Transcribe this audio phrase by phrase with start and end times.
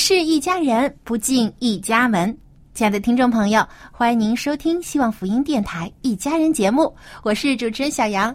[0.00, 2.34] 是一家人，不进一家门。
[2.72, 3.62] 亲爱的听众朋友，
[3.92, 6.92] 欢迎您收听希望福音电台《一家人》节目，
[7.22, 8.34] 我是主持人小杨。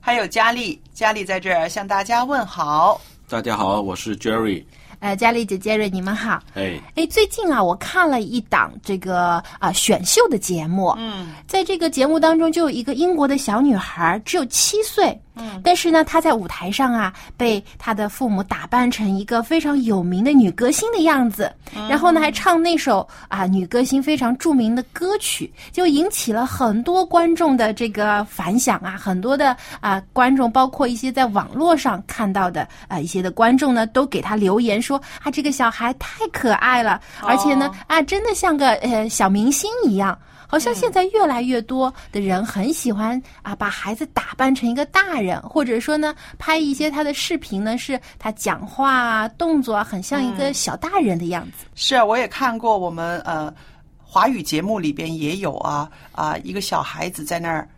[0.00, 3.00] 还有佳丽，佳丽在这儿向大家问好。
[3.28, 4.64] 大家好，我是 Jerry。
[4.98, 6.42] 呃，佳丽姐、杰瑞，你们好。
[6.54, 10.92] 哎，哎，最近啊，我看了一档这个啊、选秀的节目。
[10.98, 15.18] 嗯，在这个节目当中，就有一个英国的小女孩，只有七岁。
[15.36, 21.52] 嗯，但是呢，她在舞台上啊，被她的父母打扮成一个非常有名的女歌星的样子，
[21.88, 40.18] 然后呢，还唱那首啊女歌星非常著名的歌曲，就引起了很多观众的这个反响啊，很多的啊观众，包括一些在网络上看到的啊一些的观众呢，都给她留言说啊，这个小孩太可爱了，而且呢啊，真的像个呃小明星一样。
[40.50, 51.66] 好像现在越来越多的人很喜欢啊，把孩子打扮成一个大人，或者说呢，拍一些他的视频呢，是他讲话啊、动作啊，很像一个小大人的样子。
[51.76, 53.54] 是啊，我也看过我们呃
[54.02, 57.68] 华语节目里边也有啊啊、一个小孩子在那儿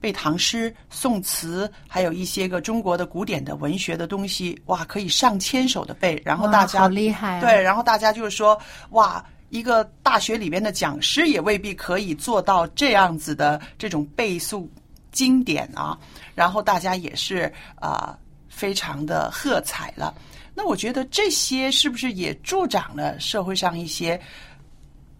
[0.00, 8.56] 背唐诗、宋词，还有一些个中国的古典的文学的东西，哇，可以上千首的背，然后大家好厉害啊对，然后大家就是说
[8.90, 9.20] 哇。
[9.50, 14.66] 一个大学里边的讲师也未必可以做到这样子的这种背诵
[15.12, 15.98] 经典啊，
[16.34, 18.16] 然后大家也是啊、
[18.48, 20.14] 非常的喝彩了。
[20.54, 24.20] 那我觉得这些是不是也助长了社会上一些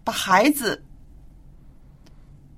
[0.03, 0.81] 把孩子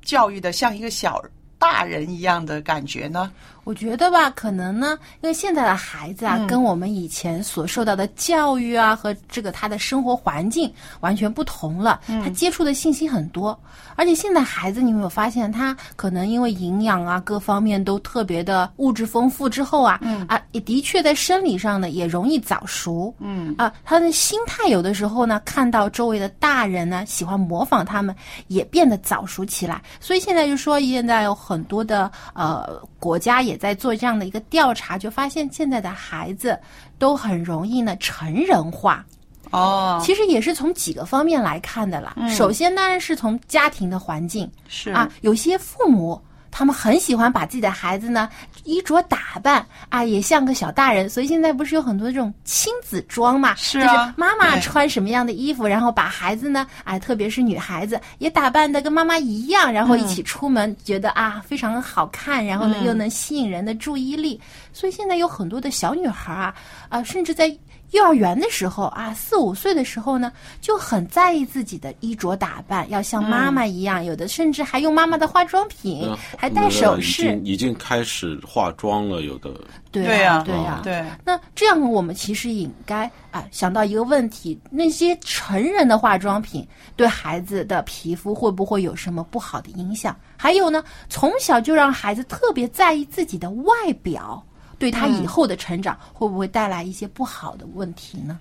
[0.02, 1.24] 教育的像一个小
[1.58, 3.32] 大人一样的感觉呢？
[3.64, 6.48] 我觉得吧，可能呢，因为现在的孩子啊，嗯。
[6.48, 13.58] 跟我们以前所受到的教育啊和这个他的生活环境完全不同了，他接触的信息很多，
[13.96, 23.56] 而且现在孩子，你有没有发现，他可能因为营养啊各方面都特别的物质丰富之后啊，啊，也的确在生理上呢也容易早熟，嗯。
[23.58, 28.16] 啊，他的心态有的时候呢，看到周围的大人呢喜欢模仿他们，
[28.48, 29.82] 也变得早熟起来。
[30.00, 36.60] 所以现在就说，现在有很多的呃国家也在做这样的一个调查，就发现现在的孩子
[36.98, 39.06] 都很容易呢成人化。
[39.52, 42.16] 哦，其实也是从几个方面来看的啦。
[42.30, 46.20] 首先当然是从家庭的环境是啊，有些父母。
[46.56, 48.30] 他们很喜欢把自己的孩子呢
[48.64, 53.56] 衣着打扮啊，也像个小大人，所以现在不是有很多这种亲子装嘛？
[53.56, 64.40] 是啊就是妈妈穿什么样的衣服，然后把孩子呢，哎，特别是女孩子也打扮的跟妈妈一样，然后一起出门，觉得啊非常好看，然后呢、嗯又能吸引人的注意力。
[64.72, 66.54] 所以现在有很多的小女孩啊，
[66.90, 67.50] 啊，甚至在
[67.94, 77.40] 幼儿园的时候啊，四五岁的时候呢，就很在意自己的衣着打扮，要像妈妈一样，有的甚至还用妈妈的化妆品，呃还戴首饰。
[77.44, 77.64] 已经。
[77.64, 79.50] 已经开始化妆了，有的。
[79.92, 90.14] 对对呀呀、对呀、对，那这样，我们其实也应该啊想到一个问题：那些成人的化妆品对孩子的皮肤会不会有什么不好的影响？
[90.36, 94.44] 还有呢，从小就让孩子特别在意自己的外表，
[94.84, 98.38] 对他以后的成长会不会带来一些不好的问题呢？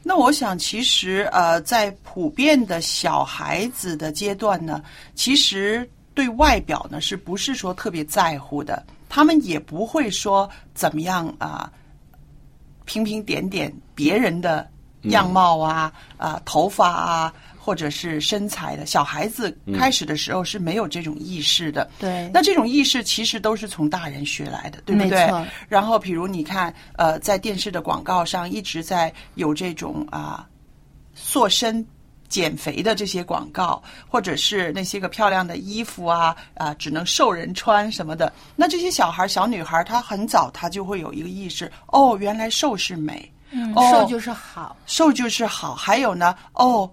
[0.00, 4.80] 那我想，其实呃，在普遍的小孩子的阶段呢，
[5.16, 8.80] 其实对外表呢，是不是说特别在乎的？
[9.08, 11.68] 他们也不会说怎么样啊、
[12.84, 14.70] 评评点点别人的
[15.02, 18.86] 样貌啊、啊、头发啊，或者是身材的。
[18.86, 21.88] 小孩子开始的时候是没有这种意识的。
[21.98, 25.46] 对那这种意识其实都是从大人学来的，对不对没错？
[25.68, 30.48] 然后，比如你看，呃，在电视的广告上一直在有这种啊、
[31.14, 31.86] 塑身。
[32.30, 38.32] 减肥的这些广告，或者是那些个漂亮的衣服啊啊，只能瘦人穿什么的。
[38.54, 44.76] 那这些小孩、小女孩，她很早她就会有一个意识，哦，原来瘦是美，嗯，哦瘦就是好。
[44.86, 45.74] 瘦就是好。
[45.74, 46.88] 还有呢，哦，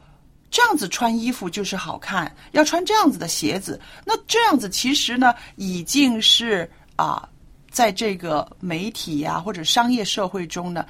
[0.49, 3.79] 这样子穿衣服就是好看，要穿这样子的鞋子。
[4.05, 7.27] 那这样子其实呢，已经是啊，
[7.69, 10.85] 在这个媒体呀、或者商业社会中呢，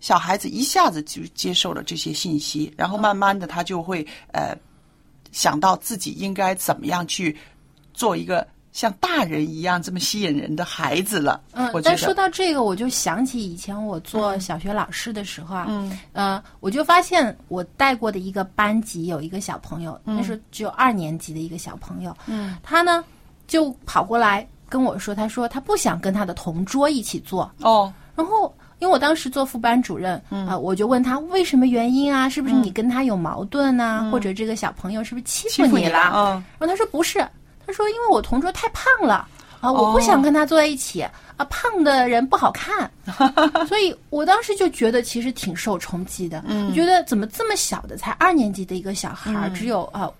[0.00, 4.56] 小孩子一下子就接受了这些信息，然后慢慢的他就会呃
[5.32, 7.36] 想到自己应该怎么样去
[7.92, 8.46] 做一个
[8.78, 11.40] 像大人一样这么吸引人的孩子了。
[11.52, 23.04] 嗯但说到这个，我就想起以前我做小学老师的时候啊，嗯，呃，我就发现我带过的一个班级有一个小朋友，那时候只有二年级的一个小朋友，嗯，他呢
[23.48, 28.54] 就跑过来跟我说，他说他不想跟他的同桌一起做，哦，然后。
[28.80, 32.28] 因为我当时做副班主任，啊、我就问他为什么原因啊？
[32.28, 34.08] 是不是你跟他有矛盾啊？
[34.08, 35.88] 或者这个小朋友是不是欺欺负你？
[35.88, 36.44] 了，嗯。
[36.60, 37.18] 然后他说不是，
[37.68, 39.28] 他说因为我同桌太胖了
[39.60, 41.12] 啊，我不想跟他坐在一起、啊，
[41.50, 42.90] 胖的人不好看，
[43.68, 46.42] 所以我当时就觉得其实挺受冲击的。
[46.46, 50.10] 嗯，我觉得怎么这么小的才二年级的一个小孩儿，只有啊。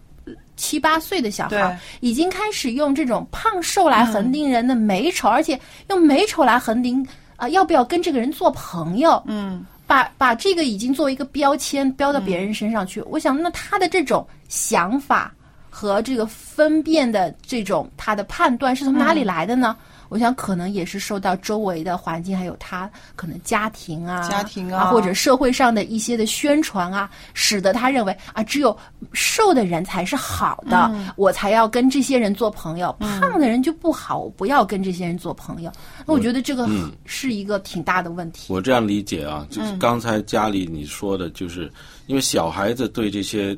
[0.56, 5.59] 七八岁的小孩儿已经开始用这种胖瘦来恒定人的美丑，而且
[5.89, 7.06] 用美丑来恒定
[7.37, 9.23] 啊、要不要跟这个人做朋友？
[9.27, 13.00] 嗯，把把这个已经作为一个标签标到别人身上去。
[13.03, 15.33] 我想，那他的这种想法
[15.70, 19.76] 和这个分辨的这种他的判断是从哪里来的呢？
[20.09, 28.75] 我想可能也是受到周围的环境，还有他可能家庭啊、家庭啊啊，或者社会上的一些的宣传啊，使得他认为啊，只有
[29.12, 35.71] 瘦的人才是好的，我才要跟这些人做朋友，胖的人就不好，我不要跟这些人做朋友。
[36.06, 36.67] 那我觉得这个
[37.05, 38.50] 是一个挺大的问题。
[38.50, 41.71] 我这样理解啊，就是刚才家里你说的，就是
[42.06, 43.55] 因为小孩子对这些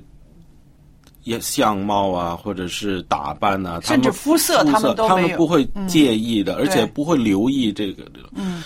[1.24, 8.20] 也相貌啊，或者是打扮啊，他甚至们肤色他们都他们不会介意的，而且不会留意这个的。
[8.34, 8.62] 嗯，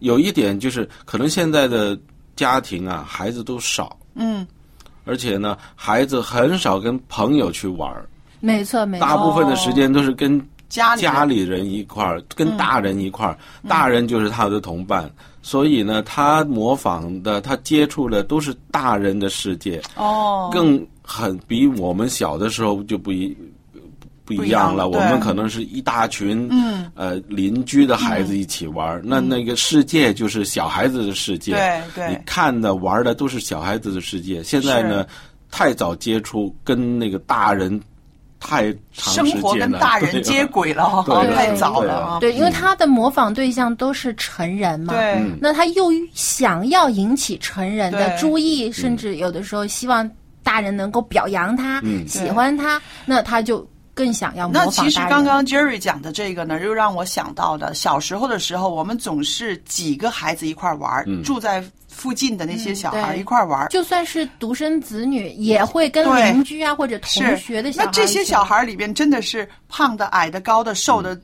[0.00, 1.98] 有一点就是，可能现在的
[2.34, 4.46] 家庭啊，孩子都少，嗯，
[5.04, 8.08] 而且呢，孩子很少跟朋友去玩儿，
[8.40, 9.06] 没错，没错。
[9.06, 13.38] 大部分的时间都是跟家里人家里人一块儿，跟大人一块儿，
[13.68, 15.08] 大人就是他的同伴，
[15.42, 23.36] 所以呢，他模仿的，他接触的都是大人的世界，哦，更很比我们小的时候就不一。
[24.24, 32.08] 不不一一样了，我们可能是一大群，嗯，呃，邻居的孩子一起玩儿，那那个世界就是小孩子的世界，对对。
[32.08, 34.40] 你看的玩的都是小孩子的世界。
[34.40, 35.04] 现在呢，
[35.50, 37.78] 太早接触，跟那个大人
[38.38, 41.04] 太长生时间了，活跟大人 接轨了
[41.34, 42.20] 太早了啊。
[42.20, 44.94] 对，因为他的模仿对象都是成人嘛，
[45.40, 50.08] 那他又想要引起成人的注意，甚至有的时候希望
[50.52, 52.06] 大人能够表扬他、嗯。
[52.06, 54.90] 喜欢他，那他就更想要模那仿大人。
[54.90, 63.68] 其实刚刚 Jerry 讲的这个呢，又让我想到的，小时候的时候，我们总是几个孩子一块儿玩住在附近的那些小孩一块儿玩儿。
[63.68, 71.18] 就算是独生子女，也会跟邻居啊或者同学的小孩那这些小孩里边真的是胖的、矮的、高的、瘦的、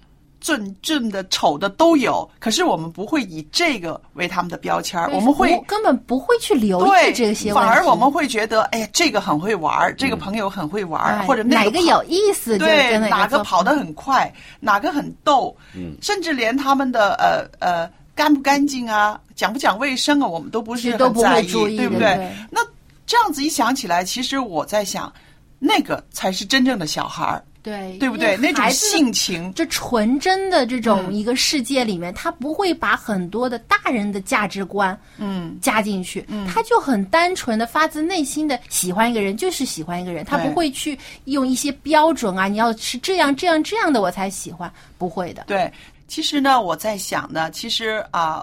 [0.56, 2.28] 正正的、丑的都有。
[2.38, 22.14] 可是我们不会以这个为他们的标签儿，我们会不根本不会去留意对这些，反而我们会觉得，哎呀，这个很会玩儿，这个朋友很会玩儿，哎或者那哪个有意思对，哪个个跑得很快，哪个很逗，嗯甚至连他们的呃呃干不干净啊，讲不讲卫生啊，我们都不是都不很在意，会注意对不对？
[22.16, 22.60] 对那
[23.06, 25.12] 这样子一想起来，其实我在想，
[25.58, 28.36] 那个才是真正的小孩儿，对对不对？
[28.36, 45.44] 那种性情，这纯真的这种嗯一个世界里面，他不会把很多的大人的价值观嗯，加进去，他就很单纯的发自内心的喜欢一个人，就是喜欢一个人，他不会去用一些标准啊，你要是这样这样这样的我才喜欢，不会的。
[45.46, 45.70] 对。
[46.06, 48.42] 其实呢，我在想呢，其实啊、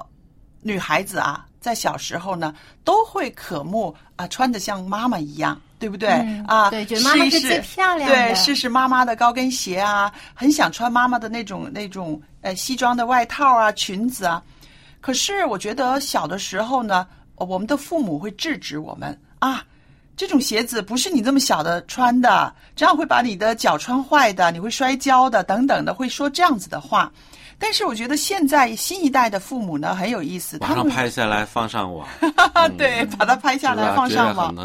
[0.62, 2.53] 女孩子啊，在小时候呢，
[2.84, 6.10] 都会渴慕啊，穿的像妈妈一样，对不对？
[6.10, 14.41] 嗯啊，对觉得妈妈是最漂亮的对，试试妈妈的高跟鞋啊，很想穿妈妈的那种那种呃西装的外套啊、裙子啊。
[15.01, 17.05] 可是我觉得小的时候呢，
[17.36, 19.63] 我们的父母会制止我们啊。
[20.17, 27.12] 这种鞋子不是你这么小的穿的，这样会把你的脚穿坏的，你会摔跤的，等等的，会说这样子的话。
[27.60, 32.08] 但是我觉得现在新一代的父母呢很有意思，马上拍下来放上网，
[32.77, 34.55] 对把它拍下来放上网，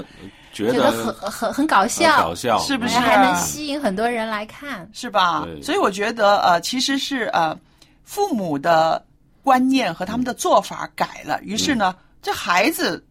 [0.53, 4.89] 觉得很，很很很搞笑，搞笑，是不是还能吸引很多人来看。
[4.93, 5.47] 是吧？
[5.63, 7.57] 所以我觉得呃，其实是呃，
[8.05, 9.05] 父母的
[9.43, 13.05] 观念和他们的做法改了，于是呢，这孩子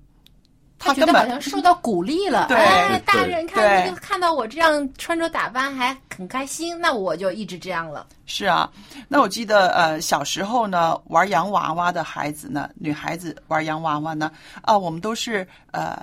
[0.78, 8.06] 他觉得好根本像受到鼓励了，对哎，大人看看到我这样穿着打扮还很开心，那我就一直这样了。
[8.26, 8.70] 是啊。
[9.08, 14.32] 那我记得呃，小时候呢，玩洋娃娃的孩子呢，女孩子玩洋娃娃呢，
[14.62, 16.00] 啊，我们都是呃，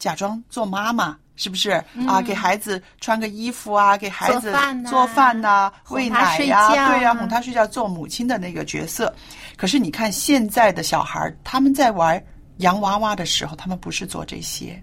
[0.00, 1.16] 假装做妈妈。
[1.36, 1.70] 是不是
[2.06, 2.20] 啊？
[2.20, 9.10] 给孩子穿个衣服啊，给孩子做饭呐做饭呐、喂奶呀、对呀、哄他睡觉，做母亲的那个角色。
[9.56, 12.22] 可是你看现在的小孩儿，他们在玩
[12.58, 14.78] 洋娃娃的时候，他们不是做这些，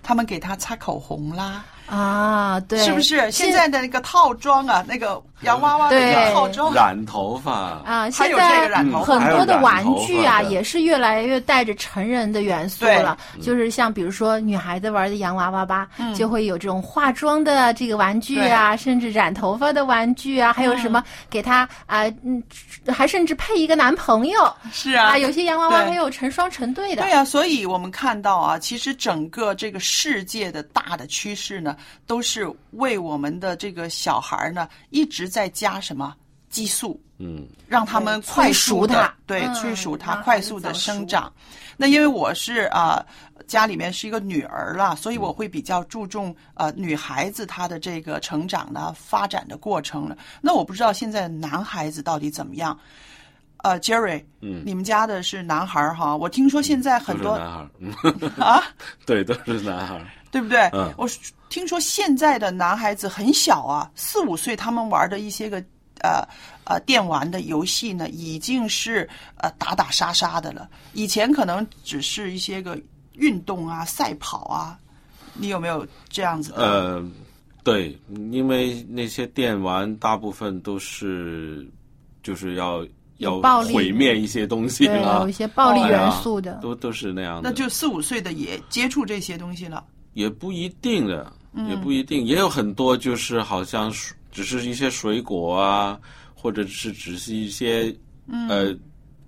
[0.00, 3.28] 他们给他擦口红啦，啊，对，是不是？
[3.32, 7.52] 现在的那个套装啊，那个洋娃娃的套装，染头发，
[7.84, 9.18] 啊，现有这个在染头发。
[9.18, 13.16] 很多的玩具啊，也是越来越带着成人的元素了。
[13.42, 22.42] 就是像比如说女孩子玩的洋娃娃吧，就会有这种化妆的这个玩具啊，甚至染头发的玩具啊，还有什么给她啊，嗯，
[22.88, 24.54] 还甚至配一个男朋友。
[24.72, 25.08] 是啊。
[25.10, 27.02] 啊，有些洋娃娃还有成双成对的。
[27.02, 31.76] 对呀、所以我们看到啊，其实整个这个世界的大的趋势呢，
[32.06, 36.14] 都是为我们的这个小孩儿呢一直在加什么
[36.48, 41.32] 激素，嗯，让他们快速的催熟它对嗯催熟它，快速的生长。
[41.76, 43.04] 那因为我是啊、
[43.46, 50.16] 家里面是一个女儿了，所以我会比较注重呃女孩子她的这个成长的发展的过程了。
[50.40, 52.78] 那我不知道现在男孩子到底怎么样。
[53.58, 56.16] 呃，Jerry，嗯你们家的是男孩儿哈？
[56.16, 58.62] 我听说现在很多男孩啊，
[59.04, 60.58] 对，都是男孩儿，对不对？
[60.72, 61.08] 嗯我
[61.48, 65.58] 听说现在的男孩子很小啊，四五岁，他们玩的一些个
[66.02, 66.26] 呃
[66.64, 70.68] 呃电玩的游戏呢，已经是呃打打杀杀的了。
[70.92, 72.78] 以前可能只是一些个
[73.12, 74.78] 运动啊、赛跑啊，
[75.34, 76.56] 你有没有这样子的？
[76.56, 77.10] 呃，
[77.62, 77.96] 对，
[78.32, 81.66] 因为那些电玩大部分都是
[82.22, 82.84] 就是要
[83.18, 83.40] 要
[83.72, 86.54] 毁灭一些东西对，了有一，些暴力元素的。
[86.60, 87.48] 都都是那样的。
[87.48, 89.82] 那就四五岁的也接触这些东西了。
[90.16, 91.68] 也不一定的，嗯。
[91.68, 93.92] 也不一定，也有很多就是好像
[94.32, 95.98] 只是一些水果啊，
[96.34, 97.94] 或者是只是一些、
[98.26, 98.48] 嗯。
[98.48, 98.74] 呃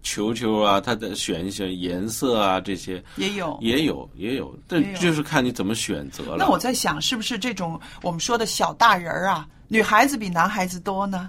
[0.01, 3.03] 球球啊，它的选一选颜色啊，这些。
[3.17, 3.59] 也有。
[3.61, 6.37] 也有也有，但就是看你怎么选择了。
[6.39, 11.29] 那我在想，是不是这种我们说的小大人儿啊，女孩子比男孩子多呢？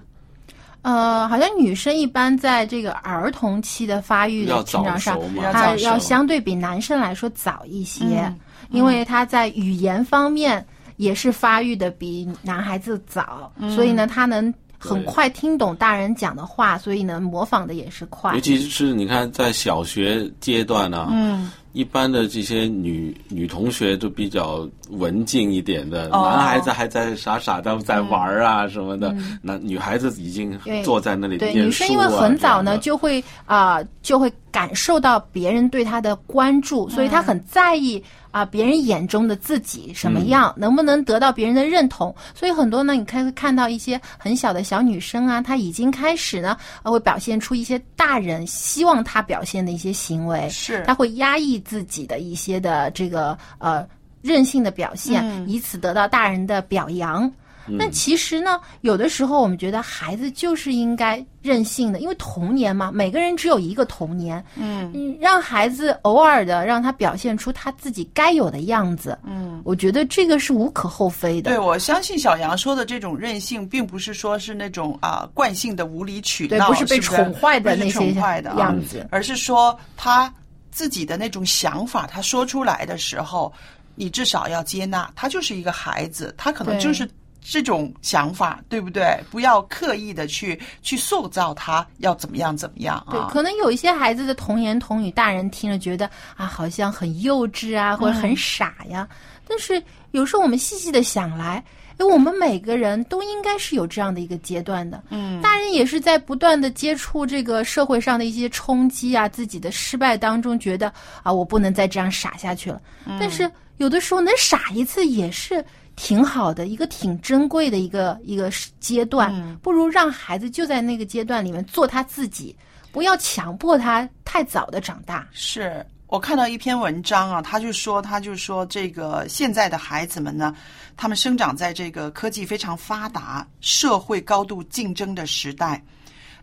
[0.83, 5.19] 呃，好像女生一般在这个儿童期的发育要早的成长上
[5.51, 8.39] 她早要相对比男生来说早一些，嗯
[8.71, 10.65] 因为他在语言方面
[10.97, 18.39] 也是发育的比男孩子早，嗯所以呢，他能很快听懂大人讲的话，所以呢，模仿的也是快尤。
[18.39, 42.13] 其是你看在小学阶段呢、嗯，一般的这些女女同学都比较文静一点的，哦男孩子还在傻傻的在玩儿啊什么的，那、女孩子已经坐在那里女生因为很早呢，就会啊、就会感受到别人对她的关注，所以她很在意啊、别人眼中的自己什么样，能不能得到别人的认同。
[42.35, 53.87] 所以很多呢，你看会看到一些很小的小女生啊，她已经开始呢，呃会表现出一些大人希望她表现的一些行为，是她会压抑自己的一些的这个呃
[54.21, 57.31] 任性的表现，嗯以此得到大人的表扬。
[57.77, 64.43] 那其实呢，有的时候我们觉得孩子就是应该任性的，因为童年嘛，每个人只有一个童年。
[64.55, 69.17] 嗯嗯，让孩子偶尔的让他表现出他自己该有的样子。
[69.23, 71.51] 嗯，我觉得这个是无可厚非的。
[71.51, 80.33] 对，我相信小杨说的这种任性，并不是说是那种啊、惯性的无理取闹，对不是被宠坏的那些宠坏的啊样子而是说他
[80.71, 83.51] 自己的那种想法，他说出来的时候，
[83.95, 87.09] 你至少要接纳，他就是一个孩子，他可能就是。
[87.41, 89.17] 这种想法对不对？
[89.31, 93.29] 不要刻意的去去塑造他要怎么样怎么样对，啊？
[93.31, 99.07] 可能有一些孩子的童言童语，大人听了觉得啊，好像很幼稚啊，或者很傻呀。
[99.47, 99.81] 但是
[100.11, 101.63] 有时候我们细细的想来，
[101.97, 105.03] 哎，我们每个人都应该是有这样的一个阶段的。
[105.09, 110.93] 嗯，大人也是在不断的接触这个社会上的一些冲击啊，自己的失败当中，觉得
[111.23, 112.79] 啊，我不能再这样傻下去了。
[113.19, 115.65] 但是有的时候能傻一次也是
[115.99, 119.59] 挺好的，一个挺珍贵的一个一个阶段。
[119.61, 122.55] 不如让孩子就在那个阶段里面做他自己，
[122.89, 125.27] 不要强迫他太早的长大。
[125.33, 130.55] 是我看到一篇文章啊，他就说，他就说这个现在的孩子们呢，
[130.95, 135.83] 他们生长在这个科技非常发达、社会高度竞争的时代。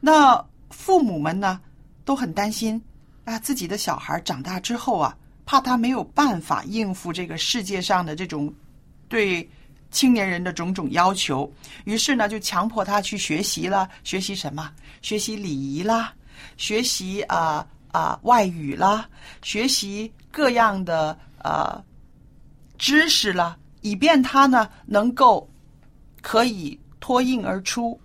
[0.00, 1.58] 那父母们呢
[2.04, 2.80] 都很担心
[3.25, 8.52] 啊，自己的小孩长大之后啊，怕他没有办法应付这个世界上的这种
[9.08, 9.48] 对
[9.90, 11.50] 青年人的种种要求，
[11.84, 14.70] 于是呢就强迫他去学习了，学习什么？
[15.02, 16.12] 学习礼仪啦，
[16.56, 19.08] 学习啊啊、外语啦，
[19.42, 21.82] 学习各样的呃
[22.76, 25.48] 知识啦，以便他呢能够
[26.20, 27.98] 可以脱颖而出，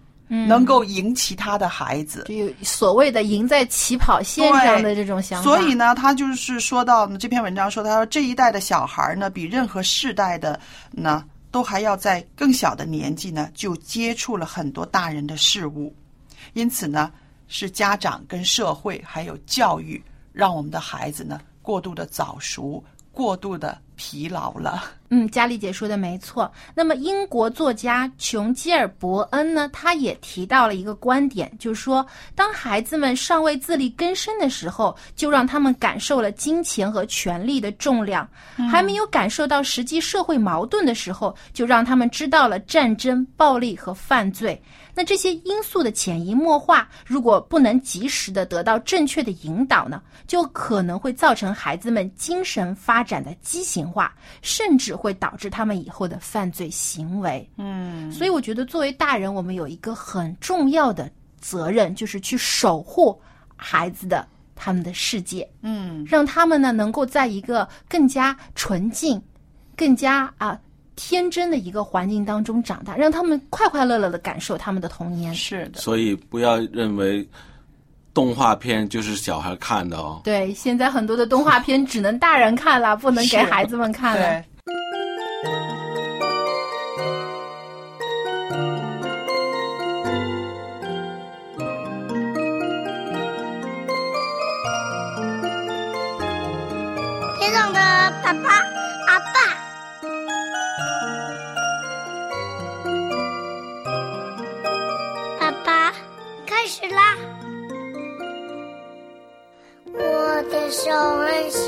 [0.48, 2.24] 能够赢其他的孩子。
[2.30, 5.44] 就所谓的赢在起跑线上的这种想法。
[5.44, 10.60] 所以呢，他就是说到这篇文章说，他说这一代的小孩呢，比任何世代的
[10.92, 15.94] 呢，都还要在更小的年纪呢，就接触了很多大人的事物，
[16.54, 17.12] 因此呢，
[17.48, 24.84] 是家长跟社会还有教育，让我们的孩子呢过度的早熟，过度的疲劳了。
[25.13, 26.50] 嗯，佳丽姐说的没错。
[26.74, 38.25] 那么，英国作家琼基尔伯恩呢，他也提到了一个观点，就是说，当孩子们尚未自力更生的时候，就让他们感受了金钱和权力的重量；
[38.70, 44.60] 还没有感受到实际社会矛盾的时候，就让他们知道了战争、暴力和犯罪。
[44.94, 57.50] 那这些因素的潜移默化，如果不能及时的得到正确的引导呢，就可能会造成孩子们精神发展的畸形化，甚至会导致他们以后的犯罪行为。
[57.58, 63.20] 嗯，所以我觉得，作为大人，我们有一个很重要的责任，就是去守护
[63.56, 69.22] 孩子的他们的世界，嗯，让他们呢能够在一个更加纯净、
[69.76, 70.60] 更加啊
[70.96, 75.34] 天真的一个环境当中长大，让他们快快乐乐的感受他们的童年。
[75.34, 77.28] 是的，所以不要认为
[78.14, 80.22] 动画片就是小孩看的哦。
[80.24, 84.24] 对，现在很多的动画片只能大人看了，不能给孩子们看了。
[84.24, 84.46] 对。
[97.40, 97.80] 天上的
[98.24, 98.71] 爸爸，
[110.72, 111.68] 手很小，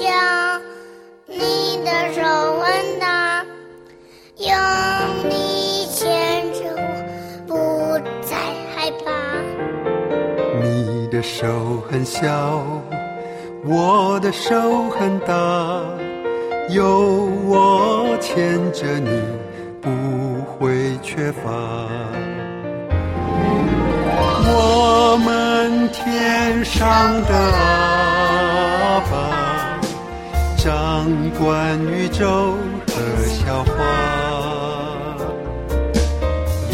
[1.28, 2.22] 你的手
[2.62, 3.44] 很大，
[4.38, 4.48] 有
[5.28, 8.38] 你牵着我，不再
[8.74, 9.12] 害怕。
[10.63, 12.63] 你的手很小，
[13.66, 15.84] 我的手很大，
[16.70, 19.22] 有我牵着你，
[19.82, 19.89] 不
[20.46, 21.52] 会缺乏。
[24.56, 27.34] 我们天上的
[28.94, 29.82] 阿爸，
[30.56, 32.94] 掌管宇宙和
[33.26, 33.74] 笑话，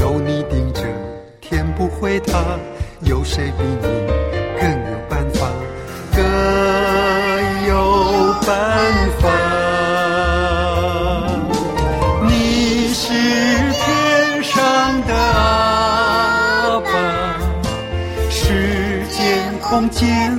[0.02, 0.84] 有你盯着，
[1.40, 2.44] 天不会塌，
[3.04, 3.88] 有谁比你
[4.60, 5.48] 更有办法？
[6.14, 6.22] 更
[7.70, 8.52] 有办
[9.22, 9.30] 法。
[12.28, 17.38] 你是天上的阿爸，
[18.30, 20.38] 时间空间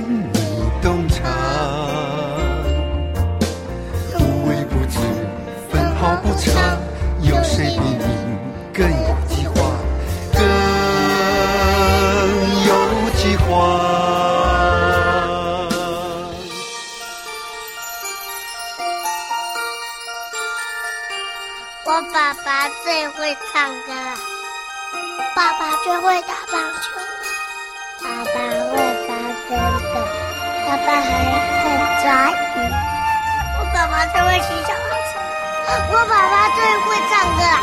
[22.91, 24.11] 最会唱歌了，
[25.33, 27.23] 爸爸最会打棒球了，
[28.03, 28.35] 爸爸
[28.67, 28.75] 会
[29.07, 29.09] 拔
[29.47, 29.49] 针
[29.87, 29.95] 的，
[30.67, 31.07] 爸爸还
[31.55, 31.71] 会
[32.03, 32.35] 抓鱼。
[33.59, 35.09] 我爸爸最会骑小黄车，
[35.89, 37.55] 我爸爸最会唱歌了，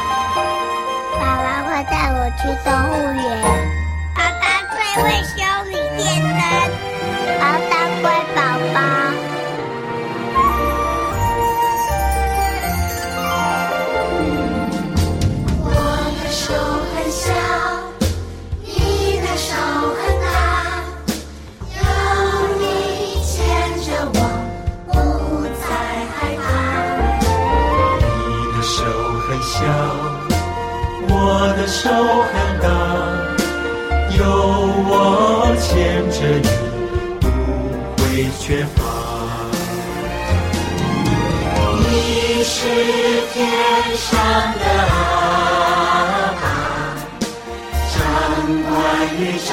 [1.21, 3.29] 爸爸会带我去动物园，
[4.15, 5.37] 爸爸最会修
[5.67, 6.41] 理电灯，
[7.39, 8.41] 好当乖宝
[8.73, 9.08] 宝。
[31.81, 32.67] 手很大，
[34.19, 34.21] 有
[34.91, 34.93] 我
[35.61, 35.71] 牵
[36.11, 36.49] 着你，
[37.21, 37.25] 不
[38.03, 38.03] 会
[38.41, 38.79] 缺乏。
[41.79, 42.57] 你是
[43.33, 43.37] 天
[43.95, 44.09] 上
[44.59, 46.45] 的阿爸，
[47.95, 47.97] 掌
[48.65, 48.75] 管
[49.17, 49.51] 宇宙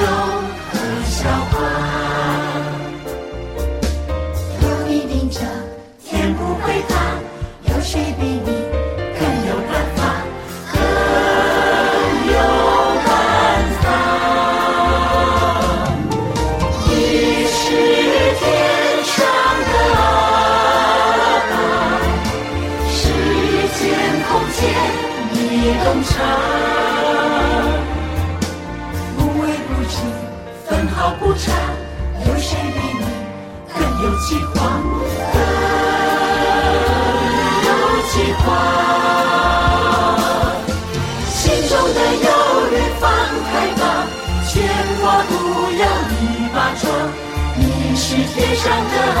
[48.16, 48.96] 是天上的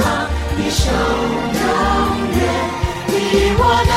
[0.00, 0.04] 爸，
[0.56, 1.64] 你手永
[2.34, 2.38] 远
[3.06, 3.12] 比
[3.56, 3.92] 我大。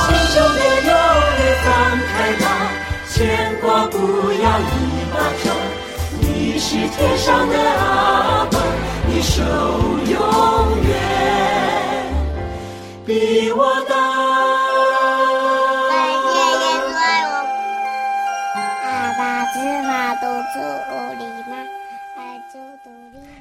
[0.00, 0.90] 心中的忧
[1.38, 1.64] 虑放
[2.10, 2.44] 开吧，
[3.12, 3.14] 牵
[3.60, 3.94] 挂不
[4.42, 4.72] 要一
[5.12, 5.46] 把抓。
[6.20, 8.52] 你是天上的阿爸，
[9.06, 9.32] 你手
[10.10, 10.12] 永
[10.88, 10.90] 远
[13.06, 14.13] 比我大。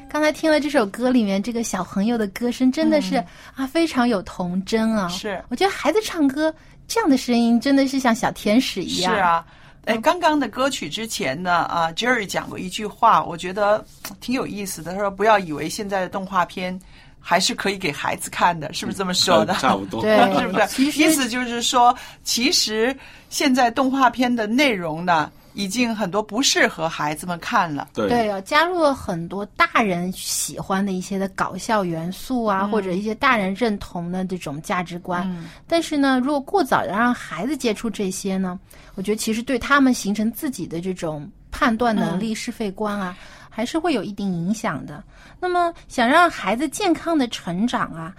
[0.09, 3.15] 刚才听了这首歌里面这个小朋友的歌声，真的是、
[3.55, 5.07] 啊非常有童真啊！
[5.07, 6.53] 是，我觉得孩子唱歌
[6.87, 9.13] 这样的声音真的是像小天使一样。
[9.13, 9.45] 是啊，
[9.85, 14.93] 哎，刚刚的歌曲之前呢，啊，Jerry 讲过一句话，我觉得呃挺有意思的。
[14.93, 16.79] 他说：“不要以为现在的动画片
[17.19, 19.53] 还是可以给孩子看的，是不是这么说的？
[19.55, 20.83] 差不多对 是不是？
[21.01, 22.95] 意思就是说，其实
[23.29, 27.89] 现在动画片的内容呢，已经很多不适合孩子们看了。
[27.93, 35.23] 对对啊，加入了很多大人喜欢的一些的搞笑元素啊，嗯或者一些大人认同的这种价值观。
[35.29, 38.59] 嗯但是呢，如果过早的让孩子接触这些呢，
[38.95, 43.15] 我觉得其实对他们形成自己的这种判断能力、是非观啊，
[43.49, 45.03] 还是会有一定影响的。
[45.39, 48.13] 那么，想让孩子健康的成长啊，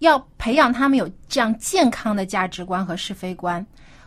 [0.00, 3.64] 要培养他们有这样健康的价值观和是非观。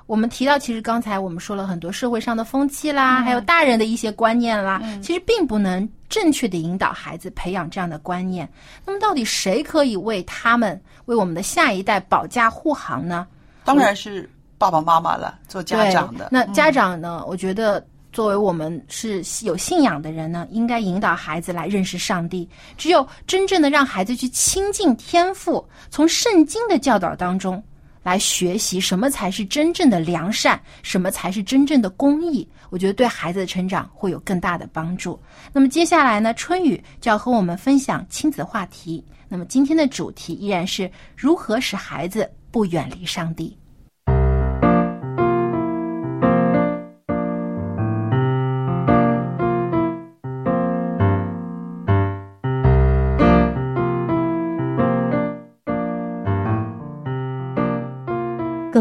[0.07, 8.47] 我们提到，其实刚才我们说了很多社会上的风气啦，还有大人的一些观念啦，其实并不能正确的引导孩子培养这样的观念。
[8.85, 13.25] 那么，到底谁可以为他们、为我们的下一代保驾护航呢？
[13.63, 16.29] 当然是爸爸妈妈了，做家长的。
[16.31, 17.23] 那嗯家长呢？
[17.27, 22.47] 我觉得作为我们是有信仰的人呢，应该引导孩子来认识上帝。
[22.77, 27.61] 只有真正的让孩子去亲近天赋，从圣经的教导当中
[28.05, 32.47] 来学习什么才是真正的良善，什么才是真正的公益。
[32.69, 35.19] 我觉得对孩子的成长会有更大的帮助。
[35.51, 39.03] 那么接下来呢，春雨就要和我们分享亲子话题。
[39.27, 43.57] 那么今天的主题依然是如何使孩子不远离上帝。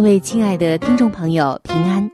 [0.04, 2.10] 各位亲爱的听众朋友，平安！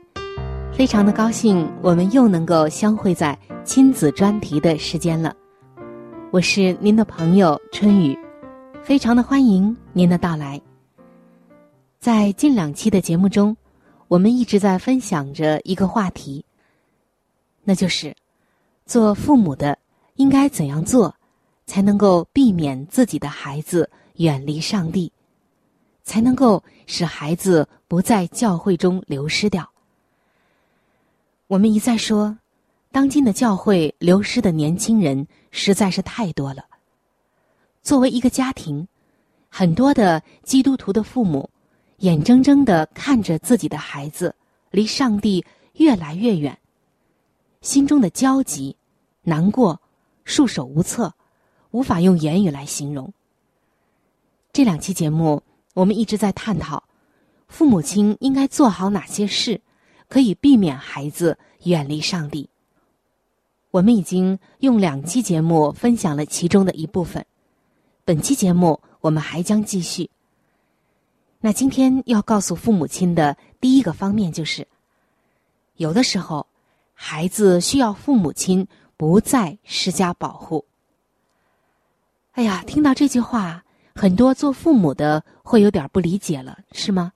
[0.73, 5.35] 非常的高兴，我们又能够相会在亲子专题的时间了。
[6.31, 8.17] 我是您的朋友春雨，
[8.81, 10.61] 非常的欢迎您的到来。
[11.99, 13.57] 在近两期的节目中，
[14.07, 16.45] 我们一直在分享着一个话题，
[17.65, 18.15] 那就是
[18.87, 19.77] 做父母的
[20.15, 21.13] 应该怎样做，
[21.67, 25.13] 才能够避免自己的孩子远离上帝。
[26.11, 29.71] 才能够使孩子不在教会中流失掉。
[31.47, 32.37] 我们一再说，
[32.91, 36.65] 当今的教会流失的年轻人实在是太多了。
[37.85, 38.89] 作为一个家庭，
[39.49, 41.49] 很多的基督徒的父母，
[41.99, 44.35] 眼睁睁的看着自己的孩子
[44.73, 45.45] 离上帝
[45.75, 46.59] 越来越远，
[47.61, 48.77] 心中的焦急、
[49.23, 49.81] 难过、
[50.25, 51.15] 束手无策，
[51.71, 53.13] 无法用言语来形容。
[54.53, 55.41] 这两期节目。
[55.75, 56.83] 我们一直在探讨，
[57.47, 59.61] 父母亲应该做好哪些事，
[60.09, 62.49] 可以避免孩子远离上帝。
[63.71, 67.25] 我们已经用两期节目分享了其中的一部分，
[68.05, 70.11] 本期节目我们还将继续。
[71.39, 74.67] 那今天要告诉父母亲的第一个方面就是，
[75.77, 76.47] 有的时候
[76.93, 80.65] 孩子需要父母亲不再施加保护。
[82.33, 83.65] 哎呀，听到这句话。
[84.01, 87.13] 很多做父母的会有点不理解了，是吗？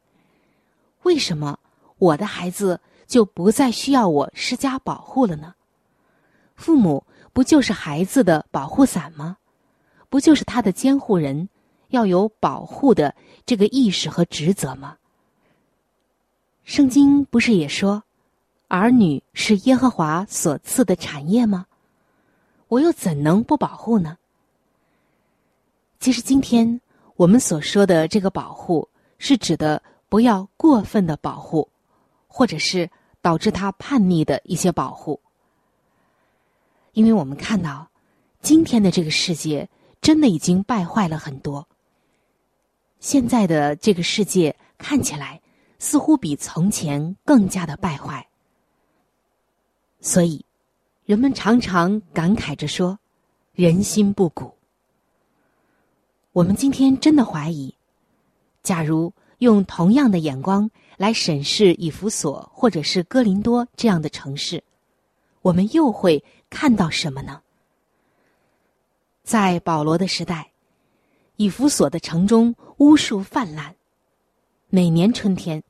[1.05, 1.59] 为什么
[1.97, 5.55] 我的孩子就不再需要我施加保护了呢？
[6.57, 9.38] 父母不就是孩子的保护伞吗？
[10.11, 11.49] 不就是他的监护人，
[11.88, 13.14] 要有保护的
[13.47, 14.99] 这个意识和职责吗？
[16.64, 18.03] 圣经不是也说，
[18.68, 21.64] 儿女是耶和华所赐的产业吗？
[22.68, 24.18] 我又怎能不保护呢？
[26.05, 26.83] 其实今天
[27.17, 28.87] 我们所说的这个保护，
[29.17, 31.67] 是指的不要过分的保护，
[32.29, 32.90] 或者是
[33.23, 35.19] 导致他叛逆的一些保护。
[36.93, 37.90] 因为我们看到，
[38.43, 39.67] 今天的这个世界
[40.03, 41.67] 真的已经败坏了很多。
[43.01, 45.40] 现在的这个世界看起来
[45.79, 48.29] 似乎比从前更加的败坏，
[50.03, 50.45] 所以
[51.07, 52.99] 人们常常感慨着说
[53.57, 54.53] ：“人心不古。”
[56.35, 57.73] 我们今天真的怀疑，
[58.64, 64.64] 假如用同样的眼光来审视以弗所或者是哥林多这样的城市，
[65.42, 67.40] 我们又会看到什么呢？
[69.23, 70.51] 在保罗的时代，
[71.37, 73.73] 以弗所的城中巫术泛滥，
[74.70, 75.62] 每年春天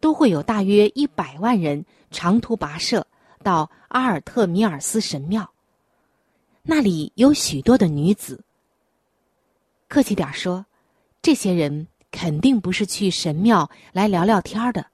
[0.00, 3.06] 都会有大约一百万人长途跋涉
[3.44, 5.48] 到阿尔特米尔斯神庙，
[6.64, 8.42] 那里有许多的女子。
[9.88, 10.66] 客气点说，
[11.22, 14.84] 这些人肯定不是去神庙来聊聊天的，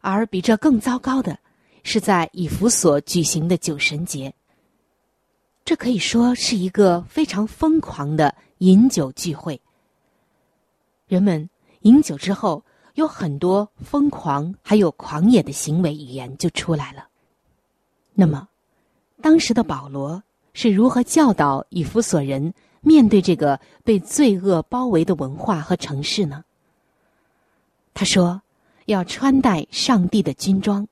[0.00, 1.38] 而比这更糟糕的，
[1.84, 4.34] 是在以弗所举行的酒神节。
[5.64, 9.60] 这可以说是一个非常疯狂的饮酒聚会。
[11.06, 11.48] 人们
[11.82, 17.06] 饮酒之后，有很多疯狂还有狂野的行为语言就出来了。
[18.12, 18.48] 那么，
[19.22, 20.20] 当时的保罗
[20.52, 22.52] 是如何教导以弗所人？
[22.84, 26.44] 面对这个被罪恶包围的文化和城市呢？
[27.94, 28.42] 他说
[28.86, 30.86] ：“要穿戴上帝的军装。”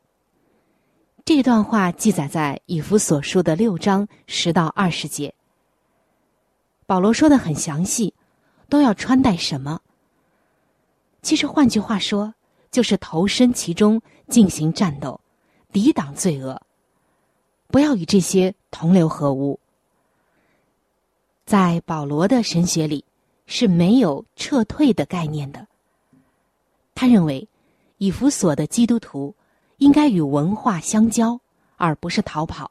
[1.25, 5.35] 这段话记载在以弗所书的六章十到二十节。
[6.87, 8.15] 保罗说的很详细，
[8.69, 9.81] 都要穿戴什么？
[11.21, 12.35] 其实换句话说，
[12.71, 15.21] 就是投身其中进行战斗，
[15.73, 16.61] 抵挡罪恶，
[17.69, 19.61] 不要与这些同流合污。
[21.45, 23.05] 在保罗的神学里，
[23.47, 25.67] 是没有撤退的概念的。
[26.95, 27.47] 他认为，
[27.99, 29.35] 以弗所的基督徒
[29.79, 31.41] 应该与文化相交，
[31.77, 32.71] 而不是逃跑。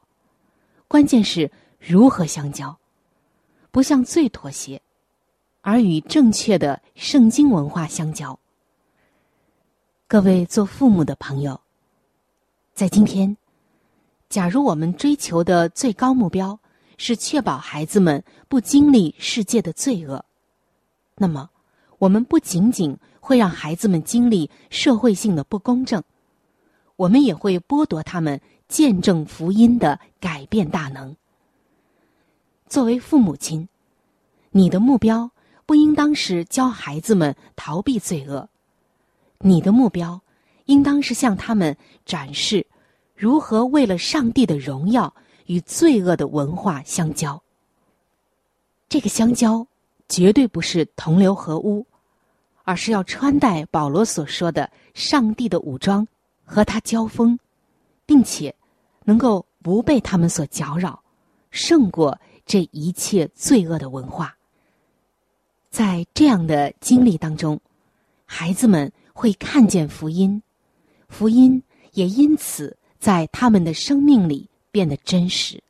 [0.88, 2.76] 关键是如何相交，
[3.70, 4.80] 不向罪妥协，
[5.60, 8.38] 而与正确的圣经文化相交。
[10.06, 11.60] 各位做父母的朋友，
[12.74, 13.36] 在今天，
[14.28, 16.58] 假如我们追求的最高目标，
[17.04, 20.24] 是确保孩子们不经历世界的罪恶，
[21.16, 21.50] 那么
[21.98, 26.00] 我们不仅仅会让孩子们经历社会性的不公正，
[26.94, 31.16] 我们也会剥夺他们见证福音的改变大能。
[32.68, 33.68] 作为父母亲，
[34.52, 35.28] 你的目标
[35.66, 38.48] 不应当是教孩子们逃避罪恶，
[39.40, 40.20] 你的目标
[40.66, 42.64] 应当是向他们展示
[43.16, 45.12] 如何为了上帝的荣耀。
[45.46, 47.42] 与罪恶的文化相交，
[48.88, 49.66] 这个相交
[50.08, 51.86] 绝对不是同流合污，
[52.64, 56.06] 而是要穿戴保罗所说的上帝的武装，
[56.44, 57.38] 和他交锋，
[58.04, 58.54] 并且
[59.04, 61.02] 能够不被他们所搅扰，
[61.50, 64.36] 胜过这一切罪恶的文化。
[65.70, 67.58] 在这样的经历当中，
[68.26, 70.42] 孩子们会看见福音，
[71.08, 74.48] 福音也因此在他们的生命里。
[74.72, 75.62] 变得真实，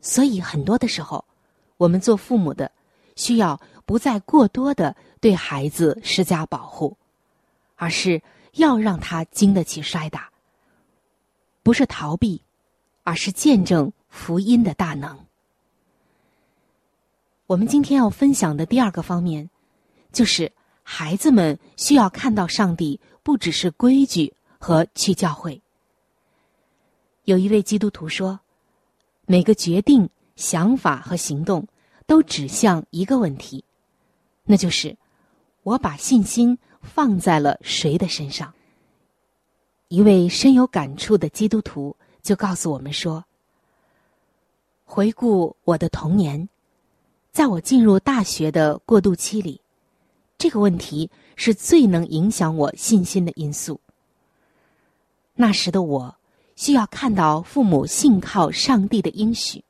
[0.00, 1.24] 所以很多的时候，
[1.78, 2.70] 我们做父母的
[3.16, 6.96] 需要不再过多的对孩子施加保护，
[7.74, 8.22] 而是
[8.52, 10.30] 要让他经得起摔打，
[11.62, 12.40] 不是逃避，
[13.02, 15.18] 而是见证福音的大能。
[17.46, 19.48] 我们今天要分享的第二个方面，
[20.12, 25.58] 就是孩子们需要看到上帝不只是规矩和去教会。
[27.28, 28.40] 有一位基督徒说
[29.28, 31.68] ：“每个决定、想法和行动
[32.06, 33.62] 都指向一个问题，
[34.44, 34.96] 那就是
[35.62, 38.54] 我把信心放在了谁的身上。”
[39.88, 43.22] 一位深有感触的基督徒就告诉我们说
[44.86, 46.48] ：“回顾我的童年，
[47.30, 49.60] 在我进入大学的过渡期里，
[50.38, 53.78] 这个问题是最能影响我信心的因素。
[55.34, 56.14] 那时的我。”
[56.58, 59.62] 需要看到父母信靠上帝的应许，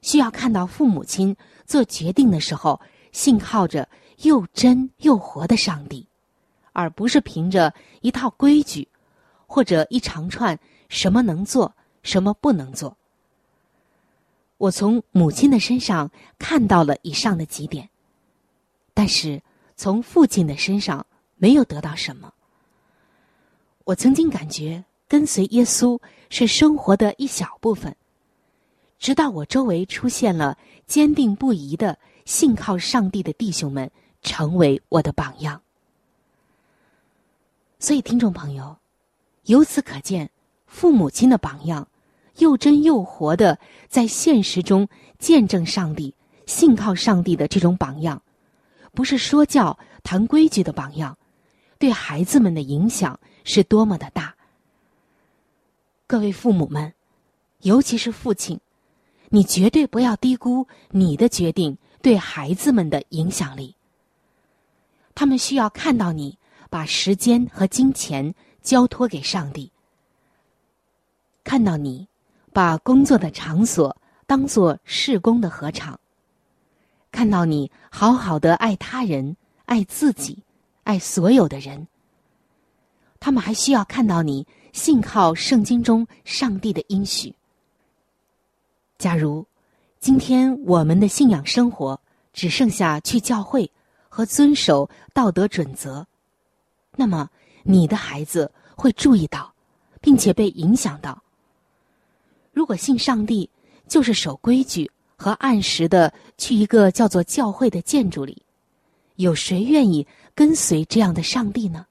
[0.00, 2.80] 需要看到父母亲做决定的时候
[3.12, 3.86] 信靠着
[4.22, 6.08] 又真又活的上帝，
[6.72, 8.88] 而不是凭着一套规矩
[9.46, 11.70] 或者一长串什么能做
[12.02, 12.96] 什么不能做。
[14.56, 17.86] 我从母亲的身上看到了以上的几点，
[18.94, 19.42] 但是
[19.76, 22.32] 从父亲的身上没有得到什么。
[23.84, 24.82] 我曾经感觉。
[25.14, 25.96] 跟随耶稣
[26.28, 27.94] 是生活的一小部分，
[28.98, 33.88] 直到我周围出现了坚定不移的信靠上帝的弟兄们，
[34.22, 35.62] 成为我的榜样。
[37.78, 38.76] 所以，听众朋友，
[39.44, 40.28] 由此可见，
[40.66, 41.86] 父母亲的榜样，
[42.38, 44.88] 又真又活的在现实中
[45.20, 46.12] 见证上帝、
[46.44, 48.20] 信靠上帝的这种榜样，
[48.92, 51.16] 不是说教、谈规矩的榜样，
[51.78, 54.34] 对孩子们的影响是多么的大。
[56.06, 56.92] 各位父母们，
[57.62, 58.60] 尤其是父亲，
[59.30, 63.74] 你绝对不要低估你的决定对孩子们的影响力。
[65.14, 66.38] 他们需要看到你
[66.68, 69.72] 把时间和金钱交托给上帝，
[71.42, 72.06] 看到你
[72.52, 75.98] 把工作的场所当做事工的合场，
[77.10, 80.42] 看到你好好的爱他人、爱自己、
[80.82, 81.88] 爱所有的人。
[83.20, 87.32] 他们还需要看到你信靠圣经中上帝的应许。
[88.98, 89.46] 假如
[90.00, 91.98] 今天我们的信仰生活
[92.32, 93.70] 只剩下去教会
[94.08, 96.04] 和遵守道德准则，
[96.96, 97.30] 那么
[97.62, 99.54] 你的孩子会注意到，
[100.00, 101.22] 并且被影响到。
[102.52, 103.48] 如果信上帝
[103.86, 108.42] 就是守规矩和按时的去一个叫做教会的建筑里，
[109.16, 111.86] 有谁愿意跟随这样的上帝呢？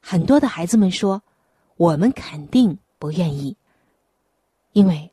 [0.00, 1.22] 很多的孩子们说
[1.84, 3.58] ：“我们肯定不愿意，
[4.72, 5.12] 因为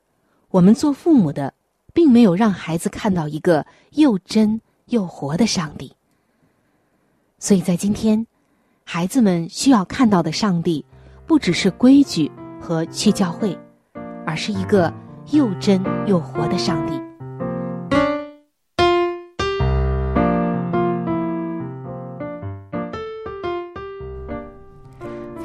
[0.51, 1.53] 我们做父母的，
[1.93, 5.93] 并没有让孩子看到一个又真又活的上帝。
[7.39, 8.25] 所以在今天，
[8.85, 10.85] 孩子们需要看到的上帝，
[11.27, 12.31] 不只是规矩
[12.61, 13.59] 和去教会，
[14.25, 14.93] 而是一个
[15.31, 17.01] 又真又活的上帝。”